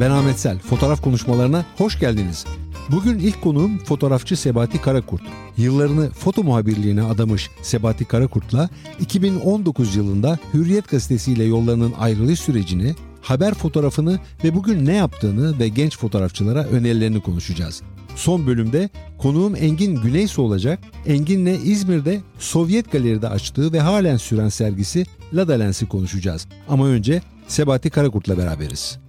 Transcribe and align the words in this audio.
Ben 0.00 0.10
Ahmet 0.10 0.40
Sel. 0.40 0.58
Fotoğraf 0.58 1.02
konuşmalarına 1.02 1.64
hoş 1.76 2.00
geldiniz. 2.00 2.44
Bugün 2.90 3.18
ilk 3.18 3.42
konuğum 3.42 3.78
fotoğrafçı 3.78 4.36
Sebati 4.36 4.80
Karakurt. 4.80 5.22
Yıllarını 5.56 6.10
foto 6.10 6.42
muhabirliğine 6.42 7.02
adamış 7.02 7.50
Sebati 7.62 8.04
Karakurt'la 8.04 8.68
2019 9.00 9.96
yılında 9.96 10.38
Hürriyet 10.54 10.88
gazetesiyle 10.88 11.44
yollarının 11.44 11.92
ayrılış 11.98 12.40
sürecini, 12.40 12.94
haber 13.22 13.54
fotoğrafını 13.54 14.18
ve 14.44 14.54
bugün 14.54 14.86
ne 14.86 14.94
yaptığını 14.94 15.58
ve 15.58 15.68
genç 15.68 15.98
fotoğrafçılara 15.98 16.64
önerilerini 16.64 17.20
konuşacağız. 17.20 17.82
Son 18.16 18.46
bölümde 18.46 18.90
konuğum 19.18 19.56
Engin 19.56 20.02
Güneysu 20.02 20.42
olacak. 20.42 20.78
Engin'le 21.06 21.60
İzmir'de 21.64 22.20
Sovyet 22.38 22.92
Galeri'de 22.92 23.28
açtığı 23.28 23.72
ve 23.72 23.80
halen 23.80 24.16
süren 24.16 24.48
sergisi 24.48 25.06
Lada 25.34 25.54
Lens'i 25.54 25.88
konuşacağız. 25.88 26.46
Ama 26.68 26.86
önce 26.86 27.22
Sebati 27.48 27.90
Karakurt'la 27.90 28.38
beraberiz. 28.38 29.07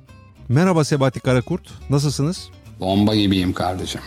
Merhaba 0.50 0.84
Sebati 0.84 1.20
Karakurt, 1.20 1.62
nasılsınız? 1.90 2.50
Bomba 2.80 3.16
gibiyim 3.16 3.54
kardeşim. 3.54 4.02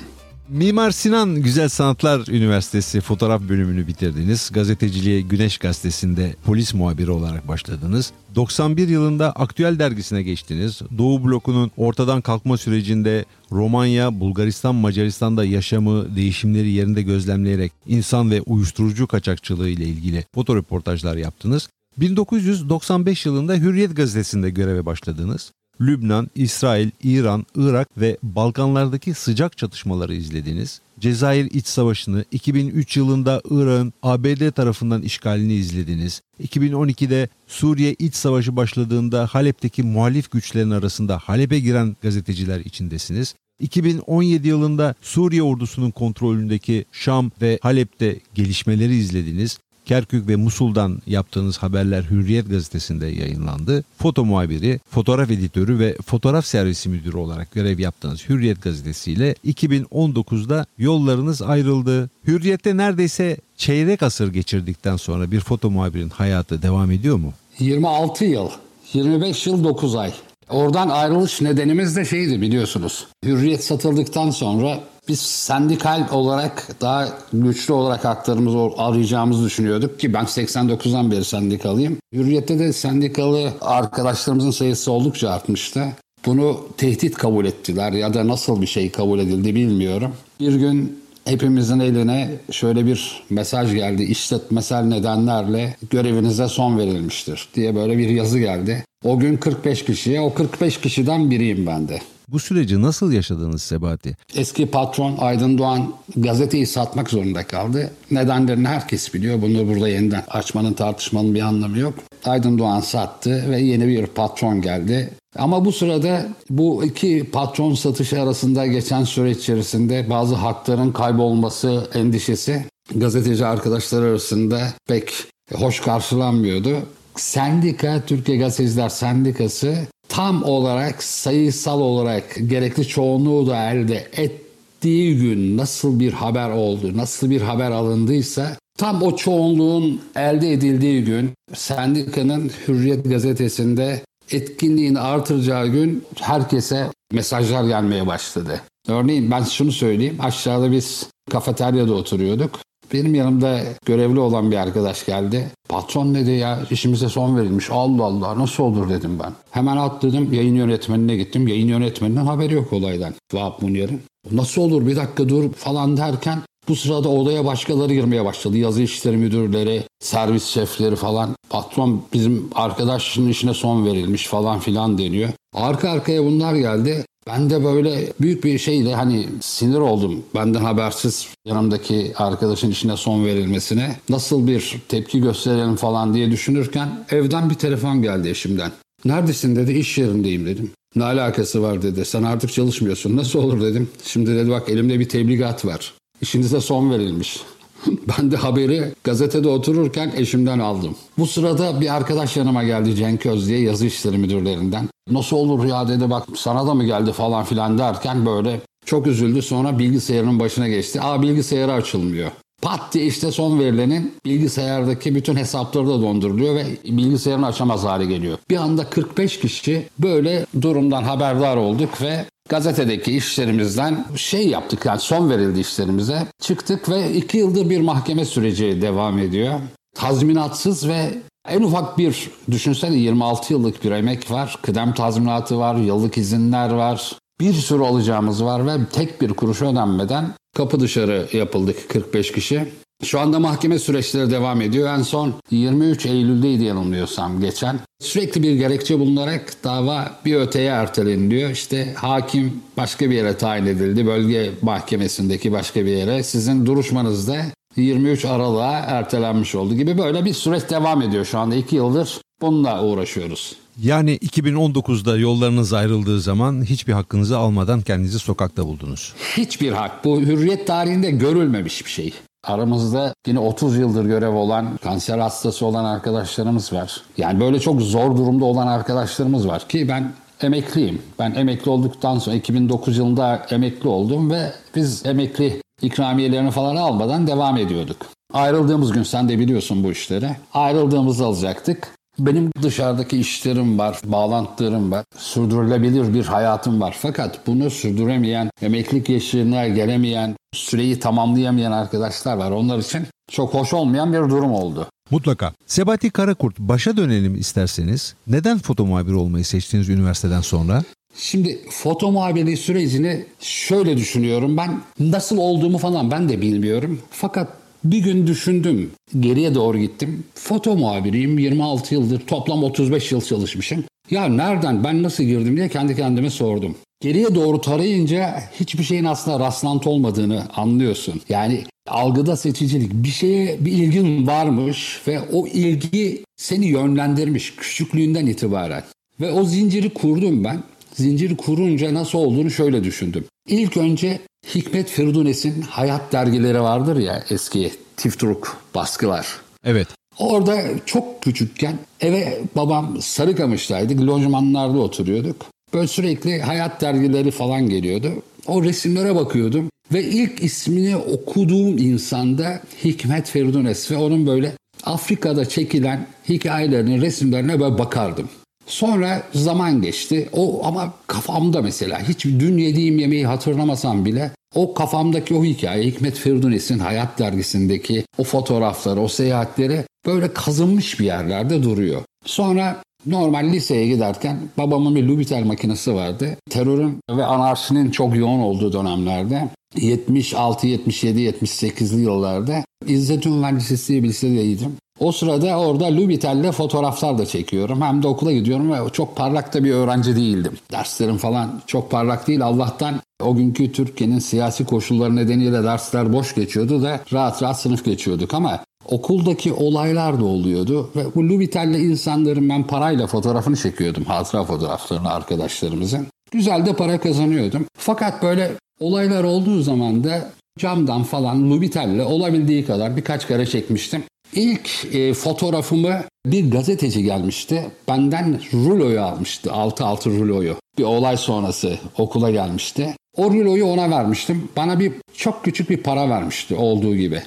Mimar 0.49 0.91
Sinan 0.91 1.35
Güzel 1.35 1.69
Sanatlar 1.69 2.29
Üniversitesi 2.29 3.01
fotoğraf 3.01 3.43
bölümünü 3.49 3.87
bitirdiniz. 3.87 4.51
Gazeteciliğe 4.53 5.21
Güneş 5.21 5.59
Gazetesi'nde 5.59 6.35
polis 6.45 6.75
muhabiri 6.75 7.11
olarak 7.11 7.49
başladınız. 7.49 8.13
91 8.35 8.89
yılında 8.89 9.33
Aktüel 9.33 9.79
dergisine 9.79 10.23
geçtiniz. 10.23 10.81
Doğu 10.99 11.25
blokunun 11.25 11.71
ortadan 11.77 12.21
kalkma 12.21 12.57
sürecinde 12.57 13.25
Romanya, 13.53 14.21
Bulgaristan, 14.21 14.75
Macaristan'da 14.75 15.45
yaşamı, 15.45 16.17
değişimleri 16.17 16.71
yerinde 16.71 17.03
gözlemleyerek 17.03 17.73
insan 17.87 18.31
ve 18.31 18.41
uyuşturucu 18.41 19.07
kaçakçılığı 19.07 19.69
ile 19.69 19.85
ilgili 19.85 20.25
fotoreportajlar 20.35 21.17
yaptınız. 21.17 21.69
1995 21.99 23.27
yılında 23.27 23.55
Hürriyet 23.55 23.97
gazetesinde 23.97 24.51
göreve 24.51 24.87
başladınız. 24.87 25.53
Lübnan, 25.87 26.31
İsrail, 26.35 26.91
İran, 27.03 27.47
Irak 27.55 27.89
ve 27.97 28.17
Balkanlardaki 28.23 29.15
sıcak 29.15 29.59
çatışmaları 29.59 30.15
izlediniz. 30.15 30.81
Cezayir 31.01 31.51
İç 31.51 31.67
Savaşı'nı 31.67 32.25
2003 32.31 32.97
yılında 32.97 33.43
Irak'ın 33.51 33.93
ABD 34.03 34.51
tarafından 34.51 35.03
işgalini 35.03 35.55
izlediniz. 35.55 36.23
2012'de 36.43 37.29
Suriye 37.47 37.95
İç 37.99 38.15
Savaşı 38.15 38.57
başladığında 38.57 39.27
Halep'teki 39.27 39.83
muhalif 39.83 40.31
güçlerin 40.31 40.71
arasında 40.71 41.19
Halep'e 41.19 41.61
giren 41.61 41.97
gazeteciler 42.03 42.61
içindesiniz. 42.61 43.35
2017 43.61 44.49
yılında 44.49 44.95
Suriye 45.03 45.43
ordusunun 45.43 45.91
kontrolündeki 45.91 46.85
Şam 46.93 47.31
ve 47.43 47.59
Halep'te 47.63 48.21
gelişmeleri 48.35 48.95
izlediniz. 48.95 49.59
Kerkük 49.93 50.29
ve 50.29 50.37
Musul'dan 50.37 51.03
yaptığınız 51.07 51.59
haberler 51.59 52.03
Hürriyet 52.03 52.51
gazetesinde 52.51 53.07
yayınlandı. 53.07 53.85
Foto 53.99 54.25
muhabiri, 54.25 54.81
fotoğraf 54.91 55.31
editörü 55.31 55.79
ve 55.79 55.97
fotoğraf 56.07 56.47
servisi 56.47 56.89
müdürü 56.89 57.17
olarak 57.17 57.53
görev 57.53 57.79
yaptığınız 57.79 58.29
Hürriyet 58.29 58.63
gazetesiyle 58.63 59.35
2019'da 59.47 60.67
yollarınız 60.79 61.43
ayrıldı. 61.43 62.11
Hürriyet'te 62.27 62.77
neredeyse 62.77 63.37
çeyrek 63.57 64.03
asır 64.03 64.33
geçirdikten 64.33 64.97
sonra 64.97 65.31
bir 65.31 65.41
foto 65.41 65.71
muhabirin 65.71 66.11
hayatı 66.11 66.63
devam 66.63 66.91
ediyor 66.91 67.17
mu? 67.17 67.33
26 67.59 68.25
yıl, 68.25 68.49
25 68.93 69.47
yıl 69.47 69.65
9 69.65 69.97
ay. 69.97 70.13
Oradan 70.51 70.89
ayrılış 70.89 71.41
nedenimiz 71.41 71.97
de 71.97 72.05
şeydi 72.05 72.41
biliyorsunuz. 72.41 73.07
Hürriyet 73.25 73.65
satıldıktan 73.65 74.31
sonra 74.31 74.81
biz 75.09 75.21
sendikal 75.21 76.09
olarak 76.11 76.69
daha 76.81 77.09
güçlü 77.33 77.73
olarak 77.73 78.05
haklarımızı 78.05 78.59
arayacağımızı 78.77 79.45
düşünüyorduk 79.45 80.01
ki 80.01 80.15
ben 80.15 80.25
89'dan 80.25 81.11
beri 81.11 81.25
sendikalıyım. 81.25 81.99
Hürriyette 82.13 82.59
de 82.59 82.73
sendikalı 82.73 83.53
arkadaşlarımızın 83.61 84.51
sayısı 84.51 84.93
oldukça 84.93 85.31
artmıştı. 85.31 85.85
Bunu 86.27 86.61
tehdit 86.77 87.15
kabul 87.15 87.45
ettiler 87.45 87.93
ya 87.93 88.15
da 88.15 88.29
nasıl 88.29 88.63
bir 88.63 88.67
şey 88.67 88.91
kabul 88.91 89.19
edildi 89.19 89.55
bilmiyorum. 89.55 90.13
Bir 90.41 90.55
gün 90.55 91.03
hepimizin 91.25 91.81
eline 91.81 92.31
şöyle 92.51 92.87
bir 92.87 93.23
mesaj 93.31 93.75
geldi. 93.75 94.03
İşletmesel 94.03 94.83
nedenlerle 94.83 95.77
görevinize 95.91 96.49
son 96.49 96.79
verilmiştir 96.79 97.49
diye 97.55 97.75
böyle 97.75 97.99
bir 97.99 98.09
yazı 98.09 98.39
geldi. 98.39 98.85
O 99.05 99.19
gün 99.19 99.37
45 99.37 99.85
kişiye, 99.85 100.21
o 100.21 100.35
45 100.35 100.81
kişiden 100.81 101.31
biriyim 101.31 101.67
ben 101.67 101.89
de. 101.89 102.01
Bu 102.33 102.39
süreci 102.39 102.83
nasıl 102.83 103.13
yaşadınız 103.13 103.63
Sebati? 103.63 104.17
Eski 104.35 104.67
patron 104.67 105.17
Aydın 105.19 105.59
Doğan 105.59 105.95
gazeteyi 106.17 106.67
satmak 106.67 107.11
zorunda 107.11 107.47
kaldı. 107.47 107.91
Nedenlerini 108.11 108.69
herkes 108.69 109.15
biliyor. 109.15 109.43
Bunu 109.43 109.69
burada 109.69 109.89
yeniden 109.89 110.25
açmanın 110.29 110.73
tartışmanın 110.73 111.35
bir 111.35 111.41
anlamı 111.41 111.79
yok. 111.79 111.95
Aydın 112.25 112.59
Doğan 112.59 112.81
sattı 112.81 113.51
ve 113.51 113.61
yeni 113.61 113.89
bir 113.89 114.07
patron 114.07 114.61
geldi. 114.61 115.11
Ama 115.37 115.65
bu 115.65 115.73
sırada 115.73 116.29
bu 116.51 116.85
iki 116.85 117.31
patron 117.33 117.75
satışı 117.75 118.23
arasında 118.23 118.67
geçen 118.67 119.05
süreç 119.05 119.39
içerisinde 119.39 120.11
bazı 120.11 120.35
hakların 120.35 120.93
kaybolması 120.93 121.87
endişesi 121.95 122.65
gazeteci 122.95 123.47
arkadaşlar 123.47 124.03
arasında 124.03 124.69
pek 124.89 125.13
hoş 125.55 125.81
karşılanmıyordu. 125.81 126.77
Sendika, 127.17 128.03
Türkiye 128.07 128.39
Gazeteciler 128.39 128.89
Sendikası 128.89 129.77
tam 130.13 130.43
olarak 130.43 131.03
sayısal 131.03 131.81
olarak 131.81 132.25
gerekli 132.47 132.89
çoğunluğu 132.89 133.47
da 133.47 133.71
elde 133.71 134.09
ettiği 134.17 135.17
gün 135.17 135.57
nasıl 135.57 136.01
bir 136.01 136.13
haber 136.13 136.51
oldu, 136.51 136.97
nasıl 136.97 137.31
bir 137.31 137.41
haber 137.41 137.71
alındıysa 137.71 138.57
tam 138.79 139.03
o 139.03 139.17
çoğunluğun 139.17 140.01
elde 140.17 140.53
edildiği 140.53 141.05
gün 141.05 141.31
sendikanın 141.55 142.51
Hürriyet 142.69 143.05
gazetesinde 143.05 144.01
etkinliğini 144.31 145.01
artıracağı 145.01 145.67
gün 145.67 146.05
herkese 146.21 146.87
mesajlar 147.13 147.65
gelmeye 147.65 148.07
başladı. 148.07 148.61
Örneğin 148.89 149.31
ben 149.31 149.43
şunu 149.43 149.73
söyleyeyim. 149.73 150.19
Aşağıda 150.21 150.73
biz 150.73 151.07
kafeteryada 151.31 151.93
oturuyorduk. 151.93 152.59
Benim 152.93 153.15
yanımda 153.15 153.61
görevli 153.87 154.21
olan 154.21 154.51
bir 154.51 154.57
arkadaş 154.57 155.07
geldi. 155.07 155.49
Patron 155.69 156.15
dedi 156.15 156.31
ya 156.31 156.59
işimize 156.71 157.09
son 157.09 157.37
verilmiş. 157.37 157.71
Allah 157.71 158.05
Allah 158.05 158.39
nasıl 158.39 158.63
olur 158.63 158.89
dedim 158.89 159.19
ben. 159.25 159.33
Hemen 159.51 159.77
atladım 159.77 160.33
yayın 160.33 160.55
yönetmenine 160.55 161.17
gittim. 161.17 161.49
Yayın 161.49 161.69
yönetmeninin 161.69 162.27
haberi 162.27 162.55
yok 162.55 162.73
olaydan. 162.73 163.15
Vahap 163.33 163.63
Munyer'in. 163.63 164.03
Nasıl 164.33 164.63
olur 164.63 164.87
bir 164.87 164.97
dakika 164.97 165.29
dur 165.29 165.53
falan 165.53 165.97
derken 165.97 166.39
bu 166.69 166.77
sırada 166.77 167.09
odaya 167.09 167.45
başkaları 167.45 167.95
girmeye 167.95 168.25
başladı. 168.25 168.59
Yazı 168.59 168.83
işleri 168.83 169.17
müdürleri, 169.17 169.83
servis 170.01 170.45
şefleri 170.45 170.97
falan. 170.97 171.31
Patron 171.51 172.03
bizim 172.13 172.51
arkadaşın 172.55 173.29
işine 173.29 173.55
son 173.55 173.87
verilmiş 173.87 174.27
falan 174.27 174.61
filan 174.61 174.99
deniyor. 174.99 175.29
Arka 175.55 175.91
arkaya 175.91 176.25
bunlar 176.25 176.55
geldi. 176.55 177.05
Ben 177.27 177.51
de 177.51 177.65
böyle 177.65 178.13
büyük 178.21 178.45
bir 178.45 178.59
şeyle 178.59 178.95
hani 178.95 179.27
sinir 179.41 179.79
oldum. 179.79 180.23
Benden 180.35 180.65
habersiz 180.65 181.29
yanımdaki 181.47 182.13
arkadaşın 182.17 182.71
işine 182.71 182.97
son 182.97 183.27
verilmesine. 183.27 183.97
Nasıl 184.09 184.47
bir 184.47 184.81
tepki 184.89 185.21
gösterelim 185.21 185.77
falan 185.77 186.15
diye 186.15 186.31
düşünürken 186.31 187.05
evden 187.11 187.51
bir 187.51 187.55
telefon 187.55 188.03
geldi 188.03 188.29
eşimden. 188.29 188.73
Neredesin 189.05 189.57
dedi 189.57 189.73
iş 189.73 189.99
yerindeyim 189.99 190.47
dedim. 190.47 190.71
Ne 190.97 191.05
alakası 191.05 191.63
var 191.63 191.83
dedi. 191.83 192.05
Sen 192.05 192.23
artık 192.23 192.53
çalışmıyorsun. 192.53 193.17
Nasıl 193.17 193.39
olur 193.39 193.61
dedim. 193.61 193.89
Şimdi 194.05 194.31
dedi 194.37 194.51
bak 194.51 194.69
elimde 194.69 195.01
bir 195.01 195.09
tebligat 195.09 195.65
var. 195.65 195.95
İşinize 196.21 196.61
son 196.61 196.91
verilmiş. 196.91 197.41
ben 198.19 198.31
de 198.31 198.37
haberi 198.37 198.95
gazetede 199.05 199.49
otururken 199.49 200.13
eşimden 200.17 200.59
aldım. 200.59 200.95
Bu 201.19 201.27
sırada 201.27 201.81
bir 201.81 201.95
arkadaş 201.95 202.37
yanıma 202.37 202.65
geldi 202.65 202.95
Cenk 202.95 203.27
Öz 203.27 203.49
diye 203.49 203.61
yazı 203.61 203.87
işleri 203.87 204.19
müdürlerinden. 204.19 204.89
Nasıl 205.11 205.37
olur 205.37 205.65
ya 205.65 205.89
dedi 205.89 206.11
bak 206.11 206.25
sana 206.37 206.67
da 206.67 206.75
mı 206.75 206.85
geldi 206.85 207.13
falan 207.13 207.45
filan 207.45 207.79
derken 207.79 208.27
böyle 208.27 208.61
çok 208.87 209.07
üzüldü 209.07 209.43
sonra 209.43 209.79
bilgisayarının 209.79 210.41
başına 210.41 210.69
geçti. 210.69 211.01
Aa 211.01 211.23
bilgisayarı 211.23 211.73
açılmıyor. 211.73 212.31
Pat 212.63 212.81
diye 212.93 213.07
işte 213.07 213.31
son 213.31 213.61
verilenin 213.61 214.15
bilgisayardaki 214.25 215.15
bütün 215.15 215.37
hesapları 215.37 215.87
da 215.87 216.03
donduruluyor 216.03 216.55
ve 216.55 216.67
bilgisayarını 216.85 217.47
açamaz 217.47 217.85
hale 217.85 218.05
geliyor. 218.05 218.39
Bir 218.51 218.57
anda 218.57 218.91
45 218.91 219.41
kişi 219.41 219.89
böyle 219.99 220.47
durumdan 220.63 221.03
haberdar 221.03 221.57
olduk 221.57 222.03
ve 222.03 222.25
gazetedeki 222.53 223.17
işlerimizden 223.17 224.05
şey 224.17 224.49
yaptık 224.49 224.87
yani 224.87 225.01
son 225.01 225.31
verildi 225.31 225.61
işlerimize. 225.61 226.27
Çıktık 226.41 226.89
ve 226.89 227.13
iki 227.13 227.39
yıldır 227.39 227.71
bir 227.71 227.81
mahkeme 227.81 228.25
süreci 228.25 228.83
devam 228.83 229.19
ediyor. 229.19 229.61
Tazminatsız 229.95 230.89
ve 230.89 231.09
en 231.49 231.63
ufak 231.63 231.99
bir 231.99 232.31
düşünsene 232.51 232.97
26 232.97 233.53
yıllık 233.53 233.85
bir 233.85 233.91
emek 233.91 234.31
var. 234.31 234.59
Kıdem 234.63 234.95
tazminatı 234.95 235.59
var, 235.59 235.77
yıllık 235.77 236.19
izinler 236.19 236.71
var. 236.71 237.17
Bir 237.41 237.53
sürü 237.53 237.83
alacağımız 237.83 238.45
var 238.45 238.67
ve 238.67 238.73
tek 238.93 239.21
bir 239.21 239.29
kuruş 239.29 239.63
ödenmeden 239.63 240.35
kapı 240.57 240.81
dışarı 240.81 241.29
yapıldık 241.33 241.89
45 241.89 242.33
kişi. 242.33 242.73
Şu 243.05 243.21
anda 243.21 243.41
mahkeme 243.41 243.79
süreçleri 243.79 244.31
devam 244.31 244.61
ediyor. 244.61 244.89
En 244.99 245.03
son 245.03 245.35
23 245.51 246.07
Eylül'deydi 246.07 246.65
yanılmıyorsam 246.65 247.41
geçen. 247.41 247.81
Sürekli 248.01 248.43
bir 248.43 248.55
gerekçe 248.55 248.99
bulunarak 248.99 249.65
dava 249.65 250.11
bir 250.25 250.37
öteye 250.37 250.71
erteleniliyor. 250.71 251.51
İşte 251.51 251.95
hakim 251.95 252.63
başka 252.77 253.11
bir 253.11 253.15
yere 253.15 253.37
tayin 253.37 253.67
edildi. 253.67 254.07
Bölge 254.07 254.51
mahkemesindeki 254.63 255.53
başka 255.53 255.85
bir 255.87 255.91
yere. 255.91 256.23
Sizin 256.23 256.67
duruşmanızda 256.67 257.37
23 257.77 258.25
Aralık'a 258.25 258.73
ertelenmiş 258.73 259.55
oldu 259.55 259.75
gibi 259.75 259.99
böyle 259.99 260.25
bir 260.25 260.35
süreç 260.35 260.71
devam 260.71 261.03
ediyor 261.03 261.25
şu 261.25 261.39
anda. 261.39 261.55
iki 261.55 261.77
yıldır 261.77 262.21
bununla 262.41 262.85
uğraşıyoruz. 262.85 263.57
Yani 263.83 264.17
2019'da 264.17 265.17
yollarınız 265.17 265.73
ayrıldığı 265.73 266.21
zaman 266.21 266.65
hiçbir 266.65 266.93
hakkınızı 266.93 267.39
almadan 267.39 267.81
kendinizi 267.81 268.19
sokakta 268.19 268.65
buldunuz. 268.67 269.13
Hiçbir 269.37 269.73
hak. 269.73 270.05
Bu 270.05 270.21
hürriyet 270.21 270.67
tarihinde 270.67 271.11
görülmemiş 271.11 271.85
bir 271.85 271.91
şey. 271.91 272.13
Aramızda 272.45 273.15
yine 273.27 273.39
30 273.39 273.77
yıldır 273.77 274.05
görev 274.05 274.35
olan, 274.35 274.77
kanser 274.77 275.19
hastası 275.19 275.67
olan 275.67 275.85
arkadaşlarımız 275.85 276.73
var. 276.73 277.03
Yani 277.17 277.41
böyle 277.41 277.61
çok 277.61 277.83
zor 277.83 278.17
durumda 278.17 278.45
olan 278.45 278.67
arkadaşlarımız 278.67 279.49
var 279.49 279.69
ki 279.69 279.89
ben 279.89 280.13
emekliyim. 280.41 281.03
Ben 281.19 281.35
emekli 281.35 281.71
olduktan 281.71 282.19
sonra 282.19 282.37
2009 282.37 282.99
yılında 282.99 283.47
emekli 283.51 283.89
oldum 283.89 284.31
ve 284.31 284.53
biz 284.75 285.07
emekli 285.07 285.63
ikramiyelerini 285.83 286.51
falan 286.51 286.77
almadan 286.77 287.27
devam 287.27 287.57
ediyorduk. 287.57 288.07
Ayrıldığımız 288.33 288.93
gün 288.93 289.03
sen 289.03 289.29
de 289.29 289.39
biliyorsun 289.39 289.85
bu 289.85 289.93
işleri. 289.93 290.31
Ayrıldığımızı 290.55 291.27
alacaktık. 291.27 291.89
Benim 292.19 292.51
dışarıdaki 292.63 293.19
işlerim 293.19 293.79
var, 293.79 294.01
bağlantılarım 294.05 294.93
var, 294.93 295.05
sürdürülebilir 295.19 296.15
bir 296.15 296.25
hayatım 296.25 296.81
var. 296.81 296.97
Fakat 296.99 297.47
bunu 297.47 297.71
sürdüremeyen, 297.71 298.51
emeklilik 298.63 299.09
yaşına 299.09 299.69
gelemeyen, 299.69 300.35
süreyi 300.55 301.01
tamamlayamayan 301.01 301.73
arkadaşlar 301.73 302.37
var. 302.37 302.51
Onlar 302.51 302.79
için 302.79 303.07
çok 303.31 303.55
hoş 303.55 303.73
olmayan 303.73 304.13
bir 304.13 304.19
durum 304.19 304.53
oldu. 304.53 304.87
Mutlaka. 305.11 305.53
Sebati 305.67 306.11
Karakurt 306.11 306.59
başa 306.59 306.97
dönelim 306.97 307.35
isterseniz. 307.35 308.15
Neden 308.27 308.59
foto 308.59 308.87
muhabiri 308.87 309.15
olmayı 309.15 309.45
seçtiniz 309.45 309.89
üniversiteden 309.89 310.41
sonra? 310.41 310.83
Şimdi 311.17 311.61
foto 311.71 312.13
muhabirliği 312.13 312.57
sürecini 312.57 313.25
şöyle 313.41 313.97
düşünüyorum. 313.97 314.57
Ben 314.57 314.81
nasıl 315.01 315.37
olduğumu 315.39 315.79
falan 315.79 316.11
ben 316.11 316.29
de 316.29 316.41
bilmiyorum. 316.41 317.01
Fakat 317.11 317.49
bir 317.85 317.99
gün 317.99 318.27
düşündüm. 318.27 318.91
Geriye 319.21 319.55
doğru 319.55 319.79
gittim. 319.79 320.25
Foto 320.35 320.77
muhabiriyim. 320.77 321.39
26 321.39 321.95
yıldır 321.95 322.21
toplam 322.21 322.65
35 322.65 323.13
yıl 323.13 323.21
çalışmışım. 323.21 323.85
Ya 324.11 324.25
nereden 324.29 324.85
ben 324.85 325.03
nasıl 325.03 325.25
girdim 325.25 325.57
diye 325.57 325.69
kendi 325.69 325.97
kendime 325.97 326.31
sordum. 326.31 326.77
Geriye 327.03 327.35
doğru 327.35 327.61
tarayınca 327.61 328.43
hiçbir 328.61 328.85
şeyin 328.85 329.05
aslında 329.05 329.41
rastlantı 329.41 329.91
olmadığını 329.91 330.43
anlıyorsun. 330.57 331.21
Yani 331.29 331.65
algıda 331.89 332.37
seçicilik 332.37 332.93
bir 332.93 333.09
şeye 333.09 333.65
bir 333.65 333.73
ilgin 333.73 334.27
varmış 334.27 335.01
ve 335.09 335.21
o 335.33 335.47
ilgi 335.47 336.25
seni 336.37 336.67
yönlendirmiş 336.67 337.57
küçüklüğünden 337.57 338.27
itibaren. 338.27 338.85
Ve 339.21 339.33
o 339.33 339.45
zinciri 339.45 339.91
kurdum 339.91 340.45
ben. 340.45 340.63
Zinciri 340.95 341.37
kurunca 341.37 341.95
nasıl 341.95 342.19
olduğunu 342.19 342.51
şöyle 342.51 342.85
düşündüm. 342.85 343.25
İlk 343.49 343.77
önce 343.77 344.21
Hikmet 344.55 344.89
Firdunes'in 344.89 345.63
hayat 345.63 346.13
dergileri 346.13 346.61
vardır 346.61 346.97
ya 346.97 347.25
eski 347.31 347.73
Tiftruk 347.97 348.63
baskılar. 348.75 349.27
Evet. 349.65 349.89
Orada 350.19 350.63
çok 350.87 351.23
küçükken 351.23 351.79
eve 352.01 352.41
babam 352.57 352.97
Sarıkamış'taydık. 353.01 354.01
Lojmanlarda 354.01 354.79
oturuyorduk. 354.79 355.52
Böyle 355.73 355.89
sürekli 355.89 356.43
hayat 356.43 356.81
dergileri 356.81 357.31
falan 357.31 357.69
geliyordu. 357.69 358.13
O 358.47 358.65
resimlere 358.65 359.15
bakıyordum. 359.15 359.69
Ve 359.93 360.05
ilk 360.05 360.43
ismini 360.43 360.97
okuduğum 360.97 361.79
insanda 361.79 362.61
Hikmet 362.85 363.29
Ferdunes 363.29 363.91
ve 363.91 363.97
onun 363.97 364.27
böyle 364.27 364.53
Afrika'da 364.85 365.49
çekilen 365.49 366.07
hikayelerinin 366.29 367.03
resimlerine 367.03 367.61
böyle 367.61 367.79
bakardım. 367.79 368.29
Sonra 368.67 369.23
zaman 369.35 369.83
geçti. 369.83 370.29
O 370.33 370.67
ama 370.67 370.95
kafamda 371.07 371.63
mesela 371.63 372.09
hiç 372.09 372.25
dün 372.25 372.59
yediğim 372.59 372.99
yemeği 372.99 373.27
hatırlamasam 373.27 374.05
bile 374.05 374.31
o 374.55 374.75
kafamdaki 374.75 375.35
o 375.35 375.45
hikaye 375.45 375.85
Hikmet 375.85 376.15
Firdunes'in 376.15 376.79
Hayat 376.79 377.19
dergisindeki 377.19 378.05
o 378.19 378.25
fotoğrafları, 378.25 379.01
o 379.01 379.09
seyahatleri 379.09 379.85
böyle 380.07 380.33
kazınmış 380.33 381.01
bir 381.01 381.05
yerlerde 381.05 381.63
duruyor. 381.63 382.03
Sonra 382.27 382.83
normal 383.07 383.45
liseye 383.45 383.87
giderken 383.87 384.39
babamın 384.59 384.95
bir 384.95 385.09
Lubitel 385.09 385.45
makinesi 385.45 385.95
vardı. 385.95 386.37
Terörün 386.51 386.99
ve 387.11 387.25
anarşinin 387.25 387.91
çok 387.91 388.17
yoğun 388.17 388.41
olduğu 388.41 388.73
dönemlerde 388.73 389.49
76, 389.77 390.67
77, 390.67 391.21
78'li 391.21 392.01
yıllarda 392.01 392.65
İzzet 392.87 393.27
Ünver 393.27 393.57
Lisesi 393.57 394.03
bir 394.03 394.09
lisedeydim. 394.09 394.73
O 395.01 395.13
sırada 395.13 395.59
orada 395.59 395.97
Lubitel'le 395.97 396.53
fotoğraflar 396.53 397.19
da 397.19 397.27
çekiyorum. 397.27 397.83
Hem 397.83 398.03
de 398.03 398.09
okula 398.09 398.33
gidiyorum 398.33 398.73
ve 398.73 398.77
çok 398.93 399.17
parlak 399.17 399.55
da 399.55 399.65
bir 399.65 399.73
öğrenci 399.73 400.17
değildim. 400.17 400.53
Derslerim 400.73 401.17
falan 401.17 401.63
çok 401.67 401.91
parlak 401.91 402.29
değil. 402.29 402.45
Allah'tan 402.45 403.01
o 403.23 403.37
günkü 403.37 403.73
Türkiye'nin 403.73 404.19
siyasi 404.19 404.65
koşulları 404.65 405.17
nedeniyle 405.17 405.65
dersler 405.65 406.13
boş 406.13 406.35
geçiyordu 406.35 406.83
da 406.83 407.01
rahat 407.13 407.43
rahat 407.43 407.61
sınıf 407.61 407.85
geçiyorduk 407.85 408.35
ama 408.35 408.65
okuldaki 408.93 409.53
olaylar 409.53 410.21
da 410.21 410.25
oluyordu 410.25 410.91
ve 410.97 411.05
bu 411.15 411.29
Lubitel'le 411.29 411.79
insanların 411.79 412.49
ben 412.49 412.67
parayla 412.67 413.07
fotoğrafını 413.07 413.57
çekiyordum. 413.57 414.05
Hatıra 414.05 414.45
fotoğraflarını 414.45 415.11
arkadaşlarımızın. 415.11 416.07
Güzel 416.31 416.67
de 416.67 416.73
para 416.73 417.01
kazanıyordum. 417.01 417.67
Fakat 417.79 418.23
böyle 418.23 418.53
olaylar 418.81 419.25
olduğu 419.25 419.63
zaman 419.63 420.05
da 420.05 420.31
camdan 420.59 421.03
falan 421.03 421.51
Lubitel'le 421.51 422.05
olabildiği 422.05 422.67
kadar 422.67 422.97
birkaç 422.97 423.29
kere 423.29 423.47
çekmiştim. 423.47 424.03
İlk 424.35 424.95
e, 424.95 425.15
fotoğrafımı 425.15 426.05
bir 426.27 426.51
gazeteci 426.51 427.03
gelmişti. 427.03 427.71
Benden 427.89 428.41
ruloyu 428.55 429.01
almıştı. 429.01 429.51
6-6 429.51 430.19
ruloyu. 430.19 430.57
Bir 430.79 430.85
olay 430.85 431.17
sonrası 431.17 431.79
okula 431.99 432.31
gelmişti. 432.31 432.95
O 433.17 433.31
ruloyu 433.31 433.67
ona 433.67 433.91
vermiştim. 433.91 434.49
Bana 434.57 434.81
bir 434.81 434.93
çok 435.17 435.45
küçük 435.45 435.71
bir 435.71 435.77
para 435.77 436.09
vermişti 436.09 436.55
olduğu 436.55 436.97
gibi. 436.97 437.23